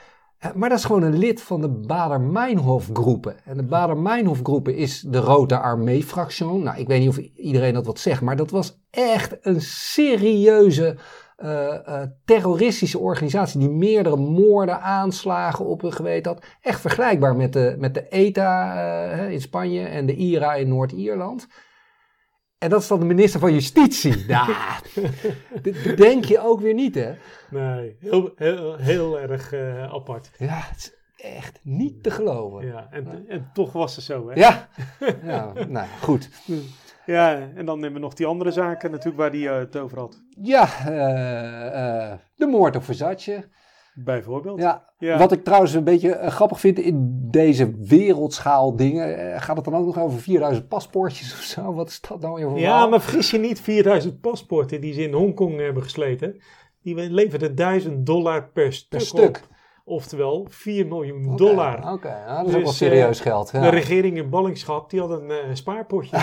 Eh, 0.44 0.52
maar 0.54 0.68
dat 0.68 0.78
is 0.78 0.84
gewoon 0.84 1.02
een 1.02 1.18
lid 1.18 1.42
van 1.42 1.60
de 1.60 1.68
Bader-Meinhof-groepen. 1.68 3.36
En 3.44 3.56
de 3.56 3.62
Bader-Meinhof-groepen 3.62 4.76
is 4.76 5.00
de 5.00 5.18
Rode 5.18 5.58
Armee-fractie. 5.58 6.46
Nou, 6.46 6.78
ik 6.78 6.86
weet 6.86 7.00
niet 7.00 7.08
of 7.08 7.18
iedereen 7.18 7.74
dat 7.74 7.86
wat 7.86 7.98
zegt, 7.98 8.20
maar 8.20 8.36
dat 8.36 8.50
was 8.50 8.80
echt 8.90 9.36
een 9.40 9.60
serieuze 9.60 10.96
eh, 11.36 12.02
terroristische 12.24 12.98
organisatie 12.98 13.60
die 13.60 13.70
meerdere 13.70 14.16
moorden, 14.16 14.80
aanslagen 14.80 15.64
op 15.64 15.82
een 15.82 15.92
geweten 15.92 16.32
had. 16.32 16.44
Echt 16.60 16.80
vergelijkbaar 16.80 17.36
met 17.36 17.52
de, 17.52 17.74
met 17.78 17.94
de 17.94 18.08
ETA 18.08 18.74
eh, 19.12 19.30
in 19.30 19.40
Spanje 19.40 19.80
en 19.80 20.06
de 20.06 20.14
IRA 20.14 20.54
in 20.54 20.68
Noord-Ierland. 20.68 21.46
En 22.64 22.70
dat 22.70 22.82
is 22.82 22.88
dan 22.88 22.98
de 22.98 23.04
minister 23.04 23.40
van 23.40 23.52
Justitie. 23.52 24.24
Nou, 24.26 24.52
dit 25.62 25.82
bedenk 25.82 26.24
je 26.24 26.40
ook 26.40 26.60
weer 26.60 26.74
niet, 26.74 26.94
hè? 26.94 27.14
Nee, 27.50 27.96
heel, 28.00 28.32
heel, 28.36 28.76
heel 28.76 29.20
erg 29.20 29.52
eh, 29.52 29.92
apart. 29.92 30.30
Ja, 30.38 30.60
het 30.70 30.76
is 30.76 30.94
echt 31.16 31.60
niet 31.62 32.02
te 32.02 32.10
geloven. 32.10 32.66
Ja, 32.66 32.88
en, 32.90 33.24
en 33.28 33.50
toch 33.52 33.72
was 33.72 33.96
het 33.96 34.04
zo, 34.04 34.28
hè? 34.28 34.34
Ja, 34.34 34.68
ja 35.22 35.52
nou 35.68 35.86
goed. 36.00 36.28
Ja, 37.06 37.34
en 37.54 37.64
dan 37.66 37.82
hebben 37.82 38.00
we 38.00 38.06
nog 38.06 38.14
die 38.14 38.26
andere 38.26 38.50
zaken 38.50 38.90
natuurlijk 38.90 39.16
waar 39.16 39.30
hij 39.30 39.58
het 39.60 39.76
over 39.76 39.98
had. 39.98 40.22
Ja, 40.28 40.68
eh, 40.86 42.10
eh, 42.10 42.18
de 42.36 42.46
moord 42.46 42.76
op 42.76 42.84
Versace. 42.84 43.48
Bijvoorbeeld. 43.94 44.58
Ja, 44.60 44.92
Ja. 44.98 45.18
wat 45.18 45.32
ik 45.32 45.44
trouwens 45.44 45.72
een 45.74 45.84
beetje 45.84 46.10
eh, 46.14 46.30
grappig 46.30 46.60
vind 46.60 46.78
in 46.78 47.18
deze 47.30 47.74
wereldschaal 47.78 48.76
dingen. 48.76 49.32
eh, 49.32 49.42
gaat 49.42 49.56
het 49.56 49.64
dan 49.64 49.74
ook 49.74 49.86
nog 49.86 49.98
over 49.98 50.20
4000 50.20 50.68
paspoortjes 50.68 51.32
of 51.32 51.38
zo? 51.42 51.74
Wat 51.74 51.88
is 51.88 52.00
dat 52.00 52.20
nou 52.20 52.34
weer 52.34 52.48
voor 52.48 52.58
Ja, 52.58 52.86
maar 52.86 53.00
vergis 53.00 53.30
je 53.30 53.38
niet, 53.38 53.60
4000 53.60 54.20
paspoorten 54.20 54.80
die 54.80 54.92
ze 54.92 55.02
in 55.02 55.12
Hongkong 55.12 55.60
hebben 55.60 55.82
gesleten, 55.82 56.42
die 56.82 57.10
leverden 57.10 57.54
1000 57.54 58.06
dollar 58.06 58.48
per 58.52 58.72
stuk. 58.72 58.88
Per 58.88 59.00
stuk. 59.00 59.36
op. 59.36 59.52
Oftewel 59.86 60.46
4 60.50 60.86
miljoen 60.86 61.36
dollar. 61.36 61.92
Oké, 61.92 62.08
ja, 62.08 62.36
dat 62.36 62.48
is 62.48 62.54
ook 62.54 62.60
wel 62.60 62.68
Dus, 62.68 62.76
serieus 62.76 63.18
eh, 63.18 63.24
geld. 63.26 63.50
Ja. 63.52 63.60
De 63.60 63.68
regering 63.68 64.16
in 64.16 64.30
ballingschap, 64.30 64.90
die 64.90 65.00
had 65.00 65.10
een 65.10 65.56
spaarpotje. 65.56 66.16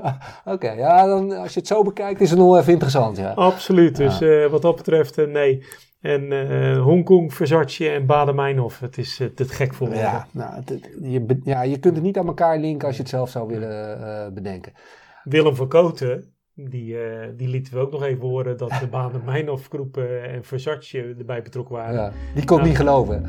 Oké, 0.44 0.70
ja, 0.70 1.06
dan, 1.06 1.32
als 1.32 1.52
je 1.54 1.58
het 1.58 1.68
zo 1.68 1.82
bekijkt 1.82 2.20
is 2.20 2.30
het 2.30 2.38
nog 2.38 2.48
wel 2.48 2.58
even 2.58 2.72
interessant. 2.72 3.16
Ja. 3.16 3.32
Absoluut, 3.32 3.96
dus 3.96 4.20
wat 4.50 4.62
dat 4.62 4.76
betreft, 4.76 5.16
nee. 5.26 5.64
En 6.06 6.32
eh 6.32 6.82
Hongkong, 6.82 7.34
Versace 7.34 7.88
en 7.88 8.06
Baden-Meinhof, 8.06 8.80
het 8.80 8.98
is 8.98 9.20
eh, 9.20 9.26
te 9.26 9.44
gek 9.48 9.74
voor 9.74 9.86
woorden. 9.86 10.04
Ja, 10.04 10.26
nou, 10.32 10.54
het- 10.54 10.68
het- 10.68 10.88
je, 11.02 11.40
ja, 11.44 11.62
je 11.62 11.78
kunt 11.78 11.94
het 11.94 12.04
niet 12.04 12.18
aan 12.18 12.26
elkaar 12.26 12.58
linken 12.58 12.86
als 12.86 12.96
je 12.96 13.02
het 13.02 13.10
zelf 13.10 13.30
zou 13.30 13.48
willen 13.48 14.00
eh, 14.06 14.32
bedenken. 14.32 14.72
Willem 15.24 15.54
van 15.56 15.68
Koten, 15.68 16.34
die, 16.54 16.98
eh, 16.98 17.28
die 17.36 17.48
lieten 17.48 17.72
we 17.74 17.78
ook 17.80 17.90
nog 17.92 18.02
even 18.02 18.20
horen 18.28 18.56
dat 18.56 18.70
de 18.80 18.86
Baden-Meinhof 18.96 19.66
groep 19.68 19.96
eh, 19.96 20.34
en 20.34 20.44
Versace 20.44 21.14
erbij 21.18 21.42
betrokken 21.42 21.74
waren. 21.74 21.94
Ja, 21.94 22.12
die 22.34 22.44
kon 22.44 22.58
het 22.60 22.66
Nou, 22.66 22.68
niet 22.68 22.76
geloven. 22.76 23.22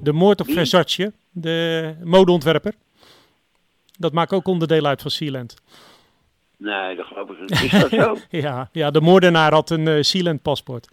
De 0.00 0.12
moord 0.12 0.40
op 0.40 0.46
Versace, 0.50 1.12
de 1.30 1.94
modeontwerper. 2.04 2.74
Dat 3.98 4.12
maakt 4.12 4.32
ook 4.32 4.46
onderdeel 4.46 4.84
uit 4.86 5.02
van 5.02 5.10
Sealand. 5.10 5.54
Nee, 6.58 6.96
dat 6.96 7.06
geloof 7.06 7.30
ik 7.30 7.40
niet. 7.40 7.50
Is 7.62 7.70
dat 7.70 7.90
zo? 7.90 8.16
Ja, 8.40 8.68
ja 8.72 8.90
de 8.90 9.00
moordenaar 9.00 9.52
had 9.52 9.70
een 9.70 9.88
eh 9.88 10.00
Sealand 10.02 10.42
paspoort. 10.42 10.88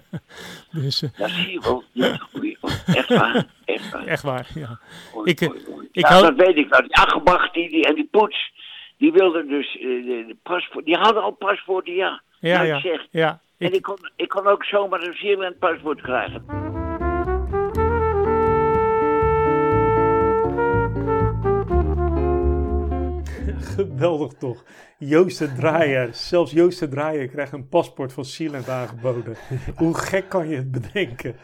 dus 0.72 1.02
eh, 1.02 1.10
Dat 1.18 1.30
zie 1.30 1.50
je 1.52 1.60
wel. 1.60 1.84
Ja, 1.92 2.16
goeie. 2.16 2.58
Echt 2.86 3.08
waar. 3.08 3.46
Echt 3.64 3.90
waar. 3.90 4.06
echt 4.06 4.22
waar, 4.22 4.46
ja. 4.54 4.80
Oei, 5.16 5.30
Ik, 5.30 5.40
eh, 5.40 5.48
oei, 5.50 5.60
oei. 5.68 5.88
ik 5.92 6.08
ja, 6.08 6.20
dat 6.20 6.34
weet 6.34 6.56
ik. 6.56 6.68
Nou, 6.68 6.82
die 6.82 6.94
Achenbach 6.96 7.50
die, 7.50 7.68
die, 7.70 7.84
en 7.86 7.94
die 7.94 8.08
Poets, 8.10 8.52
die 8.98 9.12
wilden 9.12 9.48
dus 9.48 9.72
de, 9.72 10.24
de 10.28 10.36
paspoort. 10.42 10.84
Die 10.84 10.96
hadden 10.96 11.22
al 11.22 11.30
paspoorten, 11.30 11.94
ja. 11.94 12.22
Ja, 12.40 12.56
Nou, 12.56 12.66
ja, 12.68 12.76
ik 12.76 12.82
zeg, 12.82 13.06
ja. 13.10 13.40
En 13.58 13.66
Ik, 13.66 13.74
ik 13.74 13.82
kon, 13.82 13.98
ik 14.16 14.28
kon 14.28 14.46
ook 14.46 14.64
zomaar 14.64 15.02
een 15.02 15.14
Zeeland 15.16 15.58
paspoort 15.58 16.00
krijgen. 16.00 16.44
Geweldig 23.62 24.32
toch. 24.32 24.64
Joost 24.98 25.38
de 25.38 25.52
Draaier, 25.52 26.14
zelfs 26.14 26.52
Joost 26.52 26.78
de 26.78 26.88
Draaier 26.88 27.28
krijgt 27.28 27.52
een 27.52 27.68
paspoort 27.68 28.12
van 28.12 28.24
Sealand 28.24 28.68
aangeboden. 28.68 29.36
Hoe 29.76 29.94
gek 29.94 30.28
kan 30.28 30.48
je 30.48 30.56
het 30.56 30.70
bedenken? 30.70 31.36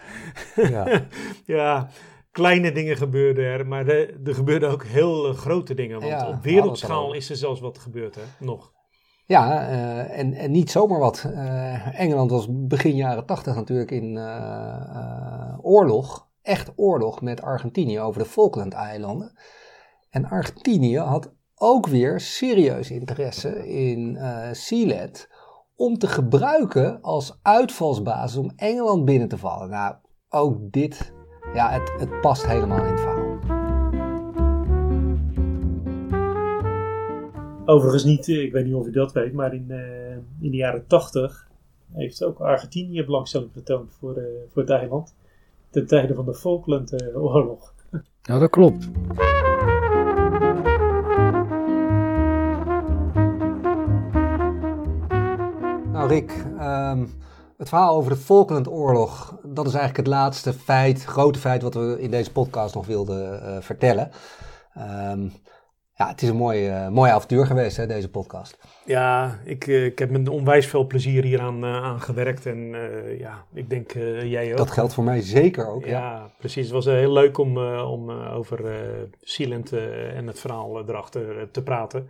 Ja. 0.55 1.03
ja, 1.45 1.89
kleine 2.31 2.73
dingen 2.73 2.97
gebeurden 2.97 3.45
er, 3.45 3.67
maar 3.67 3.87
er, 3.87 4.27
er 4.27 4.35
gebeurden 4.35 4.71
ook 4.71 4.85
heel 4.85 5.29
eh, 5.29 5.35
grote 5.35 5.75
dingen. 5.75 6.01
Want 6.01 6.13
Ja, 6.13 6.29
op 6.29 6.43
wereldschaal 6.43 7.07
al. 7.07 7.13
is 7.13 7.31
er 7.31 7.37
zelfs 7.37 7.61
wat 7.61 7.79
gebeurd, 7.79 8.15
hè? 8.15 8.23
Nog. 8.39 8.73
Ja, 9.27 9.69
eh, 9.69 10.19
en, 10.19 10.35
en 10.35 10.51
niet 10.51 10.71
zomaar 10.71 10.99
wat. 10.99 11.25
Eh, 11.35 12.01
Engeland 12.01 12.31
was 12.31 12.47
begin 12.51 12.97
jaren 12.97 13.27
tachtig 13.27 13.55
natuurlijk 13.55 13.91
in 13.91 14.19
oorlog, 15.63 16.29
echt 16.43 16.73
oorlog 16.77 17.21
met 17.21 17.43
Argentinië 17.43 18.01
over 18.01 18.23
de 18.23 18.29
Falkland-eilanden. 18.29 19.39
En 20.11 20.25
Argentinië 20.25 20.99
had 20.99 21.33
ook 21.59 21.87
weer 21.87 22.21
serieus 22.21 22.91
interesse 22.91 23.69
in 23.69 24.17
eh 24.17 24.53
Sealand 24.53 25.29
om 25.77 25.99
te 25.99 26.07
gebruiken 26.07 27.01
als 27.01 27.39
uitvalsbasis 27.43 28.39
om 28.39 28.53
Engeland 28.57 29.05
binnen 29.05 29.29
te 29.29 29.39
vallen. 29.39 29.71
Nou, 29.71 29.95
ook 30.29 30.73
dit, 30.73 31.13
ja, 31.55 31.71
het, 31.71 31.93
het 31.99 32.21
past 32.21 32.47
helemaal 32.47 32.85
in 32.85 32.93
het 32.93 33.01
verhaal. 33.01 33.39
Overigens 37.65 38.05
niet, 38.05 38.29
eh, 38.29 38.43
ik 38.43 38.53
weet 38.53 38.65
niet 38.65 38.75
of 38.75 38.87
u 38.87 38.91
dat 38.91 39.13
weet, 39.13 39.33
maar 39.33 39.55
in, 39.55 39.71
eh, 39.71 40.13
in 40.41 40.51
de 40.51 40.57
jaren 40.57 40.87
80 40.87 41.49
heeft 41.93 42.25
ook 42.25 42.41
Argentinië 42.41 43.05
belangstelling 43.05 43.51
getoond 43.53 43.93
voor, 43.99 44.17
eh, 44.17 44.25
voor 44.53 44.63
het 44.63 44.71
eiland. 44.71 45.15
Ten 45.71 45.87
tijde 45.87 46.15
van 46.15 46.25
de 46.25 46.35
Falklandoorlog. 46.35 47.75
Ja, 48.23 48.39
dat 48.39 48.51
klopt. 48.51 48.89
Nou 56.09 56.21
Rick, 56.21 56.45
ehm, 56.59 57.07
het 57.57 57.69
verhaal 57.69 57.97
over 57.97 58.11
de 58.11 58.17
Falklandoorlog, 58.17 59.39
dat 59.43 59.67
is 59.67 59.75
eigenlijk 59.75 60.07
het 60.07 60.17
laatste 60.17 60.53
feit, 60.53 61.05
grote 61.05 61.39
feit 61.39 61.63
wat 61.63 61.75
we 61.75 61.97
in 62.01 62.11
deze 62.11 62.33
podcast 62.33 62.75
nog 62.75 62.87
wilden 62.87 63.43
eh, 63.43 63.61
vertellen. 63.61 64.11
Ehm, 64.75 65.29
ja, 65.95 66.09
het 66.09 66.23
is 66.23 66.29
een 66.29 66.37
mooi, 66.37 66.69
eh, 66.69 66.89
mooi 66.89 67.11
avontuur 67.11 67.47
geweest, 67.47 67.77
hè, 67.77 67.87
deze 67.87 68.11
podcast. 68.11 68.59
Ja, 68.85 69.39
ik, 69.45 69.67
eh, 69.67 69.85
ik 69.85 69.99
heb 69.99 70.11
met 70.11 70.29
onwijs 70.29 70.67
veel 70.67 70.87
plezier 70.87 71.25
hier 71.25 71.41
aan, 71.41 71.65
eh, 71.65 71.83
aan 71.83 72.01
gewerkt. 72.01 72.47
En 72.47 72.77
ja, 73.19 73.45
ik 73.55 73.71
denk 73.71 73.93
jij 74.23 74.51
ook. 74.51 74.57
Dat 74.57 74.71
geldt 74.71 74.95
voor 74.95 75.05
mij 75.05 75.21
zeker 75.21 75.69
ook. 75.69 75.85
Ja. 75.85 75.91
Ja, 75.91 76.31
precies. 76.39 76.65
Het 76.65 76.75
was 76.75 76.85
heel 76.85 77.13
leuk 77.13 77.39
om, 77.39 77.59
om 77.69 78.11
over 78.11 78.65
eh, 78.65 80.17
en 80.17 80.27
het 80.27 80.41
verhaal 80.41 80.89
erachter 80.89 81.51
te 81.51 81.63
praten. 81.63 82.09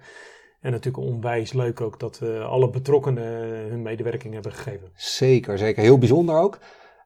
En 0.61 0.71
natuurlijk 0.71 1.07
onwijs 1.07 1.53
leuk 1.53 1.81
ook 1.81 2.01
dat 2.01 2.21
eh, 2.23 2.49
alle 2.49 2.71
betrokkenen 2.71 3.25
hun 3.69 3.83
medewerking 3.83 4.35
hebben 4.35 4.53
gegeven. 4.53 4.91
Zeker, 4.95 5.59
zeker. 5.59 5.83
Heel 5.83 5.99
bijzonder 5.99 6.37
ook. 6.37 6.59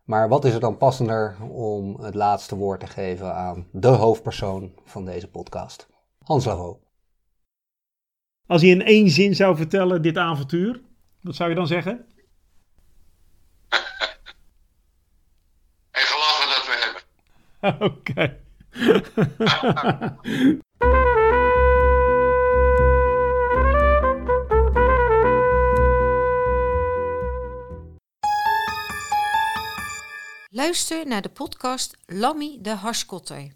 Maar 0.04 0.28
wat 0.28 0.44
is 0.44 0.54
er 0.54 0.60
dan 0.60 0.76
passender 0.76 1.36
om 1.50 2.00
het 2.00 2.14
laatste 2.14 2.56
woord 2.56 2.80
te 2.80 2.86
geven 2.86 3.34
aan 3.34 3.68
de 3.72 3.88
hoofdpersoon 3.88 4.72
van 4.84 5.04
deze 5.04 5.30
podcast? 5.30 5.88
Hans 6.18 6.44
Lavo. 6.44 6.80
Als 8.46 8.62
je 8.62 8.68
in 8.68 8.82
één 8.82 9.10
zin 9.10 9.34
zou 9.34 9.56
vertellen 9.56 10.02
dit 10.02 10.16
avontuur, 10.16 10.80
wat 11.20 11.34
zou 11.34 11.48
je 11.48 11.54
dan 11.54 11.66
zeggen? 11.66 12.06
En 15.90 16.02
gelachen 16.02 16.48
dat 16.48 16.66
we 16.66 16.74
hebben. 16.84 17.02
Oké. 17.90 18.40
Luister 30.54 31.06
naar 31.06 31.22
de 31.22 31.28
podcast 31.28 32.02
Lammy 32.06 32.58
de 32.60 32.70
Harskotter. 32.70 33.52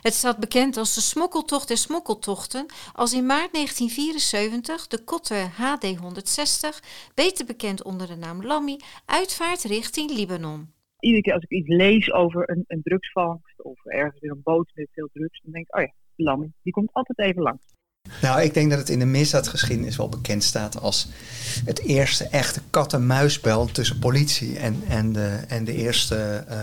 Het 0.00 0.12
staat 0.12 0.38
bekend 0.38 0.76
als 0.76 0.94
de 0.94 1.00
smokkeltocht 1.00 1.68
der 1.68 1.76
smokkeltochten 1.76 2.66
als 2.92 3.14
in 3.14 3.26
maart 3.26 3.52
1974 3.52 4.86
de 4.86 5.04
Kotter 5.04 5.44
HD-160, 5.60 6.68
beter 7.14 7.46
bekend 7.46 7.82
onder 7.84 8.06
de 8.06 8.16
naam 8.16 8.46
Lammy, 8.46 8.76
uitvaart 9.06 9.62
richting 9.62 10.10
Libanon. 10.10 10.72
iedere 11.00 11.22
keer 11.22 11.34
als 11.34 11.42
ik 11.42 11.50
iets 11.50 11.68
lees 11.68 12.12
over 12.12 12.50
een, 12.50 12.64
een 12.66 12.82
drugsvangst 12.82 13.62
of 13.62 13.84
ergens 13.84 14.20
in 14.20 14.30
een 14.30 14.42
boot 14.42 14.70
met 14.74 14.88
veel 14.92 15.08
drugs, 15.12 15.40
dan 15.42 15.52
denk 15.52 15.66
ik, 15.66 15.76
oh 15.76 15.82
ja, 15.82 15.92
Lammy, 16.16 16.52
die 16.62 16.72
komt 16.72 16.92
altijd 16.92 17.18
even 17.18 17.42
langs. 17.42 17.73
Nou, 18.24 18.42
ik 18.42 18.54
denk 18.54 18.70
dat 18.70 18.78
het 18.78 18.88
in 18.88 18.98
de 18.98 19.04
misdaadgeschiedenis 19.04 19.96
wel 19.96 20.08
bekend 20.08 20.42
staat 20.42 20.80
als 20.80 21.08
het 21.64 21.80
eerste 21.80 22.24
echte 22.24 22.60
kat-en-muisspel 22.70 23.66
tussen 23.66 23.98
politie 23.98 24.58
en, 24.58 24.82
en, 24.88 25.12
de, 25.12 25.40
en 25.48 25.64
de 25.64 25.72
eerste 25.72 26.44
uh, 26.48 26.56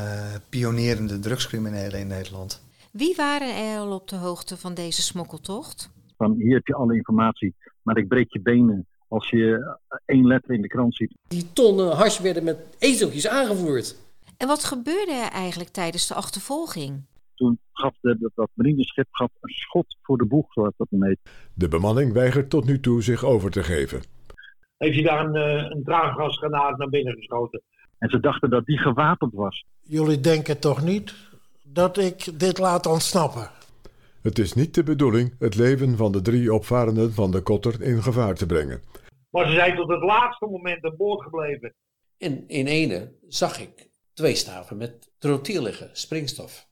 pionierende 0.49 1.19
drugscriminelen 1.19 1.99
in 1.99 2.07
Nederland. 2.07 2.61
Wie 2.91 3.15
waren 3.15 3.55
er 3.55 3.79
al 3.79 3.91
op 3.91 4.07
de 4.07 4.15
hoogte 4.15 4.57
van 4.57 4.73
deze 4.73 5.01
smokkeltocht? 5.01 5.89
Van 6.17 6.35
hier 6.37 6.53
heb 6.53 6.67
je 6.67 6.75
alle 6.75 6.95
informatie, 6.95 7.53
maar 7.81 7.97
ik 7.97 8.07
breek 8.07 8.33
je 8.33 8.41
benen 8.41 8.87
als 9.07 9.29
je 9.29 9.77
één 10.05 10.27
letter 10.27 10.53
in 10.53 10.61
de 10.61 10.67
krant 10.67 10.95
ziet. 10.95 11.17
Die 11.27 11.53
tonnen 11.53 11.95
hash 11.95 12.19
werden 12.19 12.43
met 12.43 12.57
ezeltjes 12.79 13.27
aangevoerd. 13.27 13.95
En 14.37 14.47
wat 14.47 14.63
gebeurde 14.63 15.11
er 15.11 15.31
eigenlijk 15.31 15.69
tijdens 15.69 16.07
de 16.07 16.13
achtervolging? 16.13 17.03
Toen 17.41 17.59
gaf 17.71 17.93
de, 18.01 18.17
dat, 18.19 18.31
dat 18.35 18.49
marineschip 18.53 19.07
gaf 19.11 19.29
een 19.41 19.53
schot 19.53 19.97
voor 20.01 20.17
de 20.17 20.25
boeg, 20.25 20.53
zoals 20.53 20.73
dat 20.77 20.87
dan 20.89 21.03
heet. 21.03 21.19
De 21.53 21.67
bemanning 21.67 22.13
weigert 22.13 22.49
tot 22.49 22.65
nu 22.65 22.79
toe 22.79 23.03
zich 23.03 23.23
over 23.23 23.51
te 23.51 23.63
geven. 23.63 24.01
Heeft 24.77 24.93
hij 24.93 25.03
daar 25.03 25.25
een, 25.25 25.35
uh, 25.35 25.69
een 25.69 25.83
traangasgranaat 25.83 26.77
naar 26.77 26.89
binnen 26.89 27.13
geschoten? 27.13 27.61
En 27.97 28.09
ze 28.09 28.19
dachten 28.19 28.49
dat 28.49 28.65
die 28.65 28.77
gewapend 28.77 29.33
was. 29.33 29.65
Jullie 29.81 30.19
denken 30.19 30.59
toch 30.59 30.83
niet 30.83 31.15
dat 31.63 31.97
ik 31.97 32.39
dit 32.39 32.57
laat 32.57 32.85
ontsnappen? 32.85 33.49
Het 34.21 34.39
is 34.39 34.53
niet 34.53 34.75
de 34.75 34.83
bedoeling 34.83 35.35
het 35.39 35.55
leven 35.55 35.97
van 35.97 36.11
de 36.11 36.21
drie 36.21 36.53
opvarenden 36.53 37.13
van 37.13 37.31
de 37.31 37.41
kotter 37.41 37.81
in 37.81 38.03
gevaar 38.03 38.35
te 38.35 38.45
brengen. 38.45 38.81
Maar 39.29 39.47
ze 39.47 39.53
zijn 39.53 39.75
tot 39.75 39.89
het 39.89 40.01
laatste 40.01 40.45
moment 40.45 40.83
aan 40.85 40.95
boord 40.97 41.23
gebleven. 41.23 41.73
En 42.17 42.47
in 42.47 42.67
ene 42.67 43.11
zag 43.27 43.59
ik 43.59 43.89
twee 44.13 44.35
staven 44.35 44.77
met 44.77 45.11
trotiel 45.17 45.63
liggen, 45.63 45.89
springstof. 45.93 46.69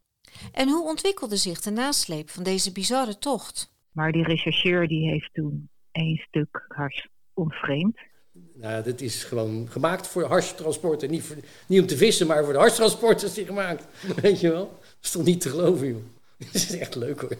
En 0.51 0.69
hoe 0.69 0.87
ontwikkelde 0.87 1.37
zich 1.37 1.61
de 1.61 1.71
nasleep 1.71 2.29
van 2.29 2.43
deze 2.43 2.71
bizarre 2.71 3.17
tocht? 3.17 3.73
Maar 3.91 4.11
die 4.11 4.23
rechercheur 4.23 4.87
die 4.87 5.09
heeft 5.09 5.33
toen 5.33 5.69
één 5.91 6.17
stuk 6.17 6.65
hars 6.67 7.07
ontvreemd. 7.33 7.97
Nou, 8.53 8.83
dit 8.83 9.01
is 9.01 9.23
gewoon 9.23 9.67
gemaakt 9.69 10.07
voor 10.07 10.23
harstransporten. 10.23 11.09
Niet, 11.09 11.23
voor, 11.23 11.35
niet 11.67 11.81
om 11.81 11.87
te 11.87 11.97
vissen, 11.97 12.27
maar 12.27 12.43
voor 12.43 12.53
de 12.53 12.59
harstransport 12.59 13.23
is 13.23 13.33
die 13.33 13.45
gemaakt. 13.45 13.85
Weet 14.21 14.39
je 14.39 14.49
wel? 14.51 14.65
Dat 14.65 14.97
is 15.01 15.11
toch 15.11 15.23
niet 15.23 15.41
te 15.41 15.49
geloven, 15.49 15.87
joh. 15.87 16.03
Dit 16.37 16.53
is 16.53 16.77
echt 16.77 16.95
leuk 16.95 17.21
hoor. 17.21 17.37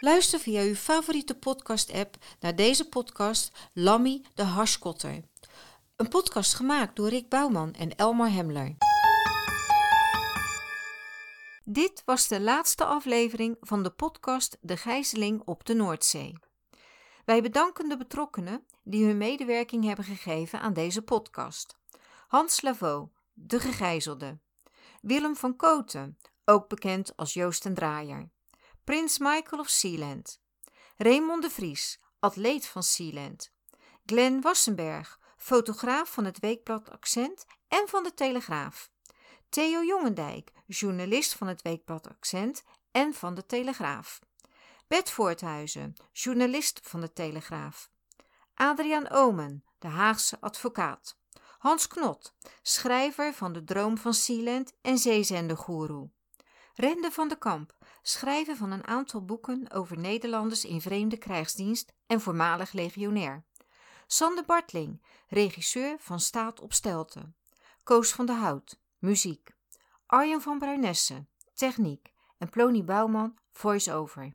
Luister 0.00 0.38
via 0.38 0.62
uw 0.62 0.74
favoriete 0.74 1.34
podcast-app 1.34 2.16
naar 2.40 2.56
deze 2.56 2.88
podcast 2.88 3.70
Lammy 3.72 4.22
de 4.34 4.42
Harskotter. 4.42 5.20
Een 5.96 6.08
podcast 6.08 6.54
gemaakt 6.54 6.96
door 6.96 7.08
Rick 7.08 7.28
Bouwman 7.28 7.74
en 7.74 7.96
Elmar 7.96 8.30
Hemler. 8.30 8.87
Dit 11.70 12.02
was 12.04 12.28
de 12.28 12.40
laatste 12.40 12.84
aflevering 12.84 13.56
van 13.60 13.82
de 13.82 13.90
podcast 13.90 14.58
De 14.60 14.76
Gijzeling 14.76 15.42
op 15.44 15.64
de 15.64 15.74
Noordzee. 15.74 16.38
Wij 17.24 17.42
bedanken 17.42 17.88
de 17.88 17.96
betrokkenen 17.96 18.66
die 18.84 19.06
hun 19.06 19.16
medewerking 19.16 19.84
hebben 19.84 20.04
gegeven 20.04 20.60
aan 20.60 20.72
deze 20.72 21.02
podcast. 21.02 21.76
Hans 22.28 22.62
Lavaux, 22.62 23.10
de 23.32 23.60
gegijzelde. 23.60 24.38
Willem 25.00 25.36
van 25.36 25.56
Koten, 25.56 26.18
ook 26.44 26.68
bekend 26.68 27.16
als 27.16 27.32
Joost 27.34 27.66
en 27.66 27.74
Draaier. 27.74 28.30
Prins 28.84 29.18
Michael 29.18 29.60
of 29.60 29.68
Sealand. 29.68 30.40
Raymond 30.96 31.42
de 31.42 31.50
Vries, 31.50 32.00
atleet 32.18 32.66
van 32.66 32.82
Sealand. 32.82 33.52
Glenn 34.06 34.40
Wassenberg, 34.40 35.18
fotograaf 35.36 36.12
van 36.12 36.24
het 36.24 36.38
weekblad 36.38 36.90
Accent 36.90 37.44
en 37.68 37.88
van 37.88 38.02
de 38.02 38.14
Telegraaf. 38.14 38.90
Theo 39.48 39.82
Jongendijk, 39.82 40.52
journalist 40.66 41.34
van 41.34 41.46
het 41.46 41.62
weekblad 41.62 42.08
Accent 42.08 42.64
en 42.90 43.14
van 43.14 43.34
de 43.34 43.46
Telegraaf. 43.46 44.20
Bert 44.86 45.10
Voorthuizen, 45.10 45.94
journalist 46.12 46.80
van 46.82 47.00
de 47.00 47.12
Telegraaf. 47.12 47.90
Adriaan 48.54 49.10
Omen, 49.10 49.64
de 49.78 49.88
Haagse 49.88 50.40
advocaat. 50.40 51.16
Hans 51.58 51.86
Knot, 51.86 52.34
schrijver 52.62 53.34
van 53.34 53.52
De 53.52 53.64
Droom 53.64 53.98
van 53.98 54.14
Sealand 54.14 54.72
en 54.82 54.98
Zeezendergoeroe. 54.98 56.10
Rende 56.74 57.10
van 57.10 57.28
de 57.28 57.38
Kamp, 57.38 57.72
schrijver 58.02 58.56
van 58.56 58.70
een 58.70 58.86
aantal 58.86 59.24
boeken 59.24 59.70
over 59.70 59.98
Nederlanders 59.98 60.64
in 60.64 60.80
vreemde 60.80 61.16
krijgsdienst 61.16 61.92
en 62.06 62.20
voormalig 62.20 62.72
legionair. 62.72 63.44
Sander 64.06 64.44
Bartling, 64.44 65.02
regisseur 65.28 65.96
van 65.98 66.20
Staat 66.20 66.60
op 66.60 66.72
Stelten. 66.72 67.36
Koos 67.82 68.12
van 68.12 68.26
de 68.26 68.32
Hout, 68.32 68.78
muziek. 68.98 69.50
Arjen 70.06 70.40
van 70.40 70.58
Bruinesse, 70.58 71.26
techniek. 71.54 72.12
En 72.38 72.48
Plony 72.50 72.84
Bouwman, 72.84 73.36
voice-over. 73.52 74.30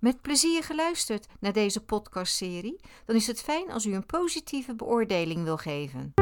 Met 0.00 0.22
plezier 0.22 0.62
geluisterd 0.62 1.26
naar 1.40 1.52
deze 1.52 1.84
podcastserie, 1.84 2.80
dan 3.04 3.16
is 3.16 3.26
het 3.26 3.40
fijn 3.40 3.70
als 3.70 3.86
u 3.86 3.94
een 3.94 4.06
positieve 4.06 4.74
beoordeling 4.74 5.44
wil 5.44 5.56
geven. 5.56 6.12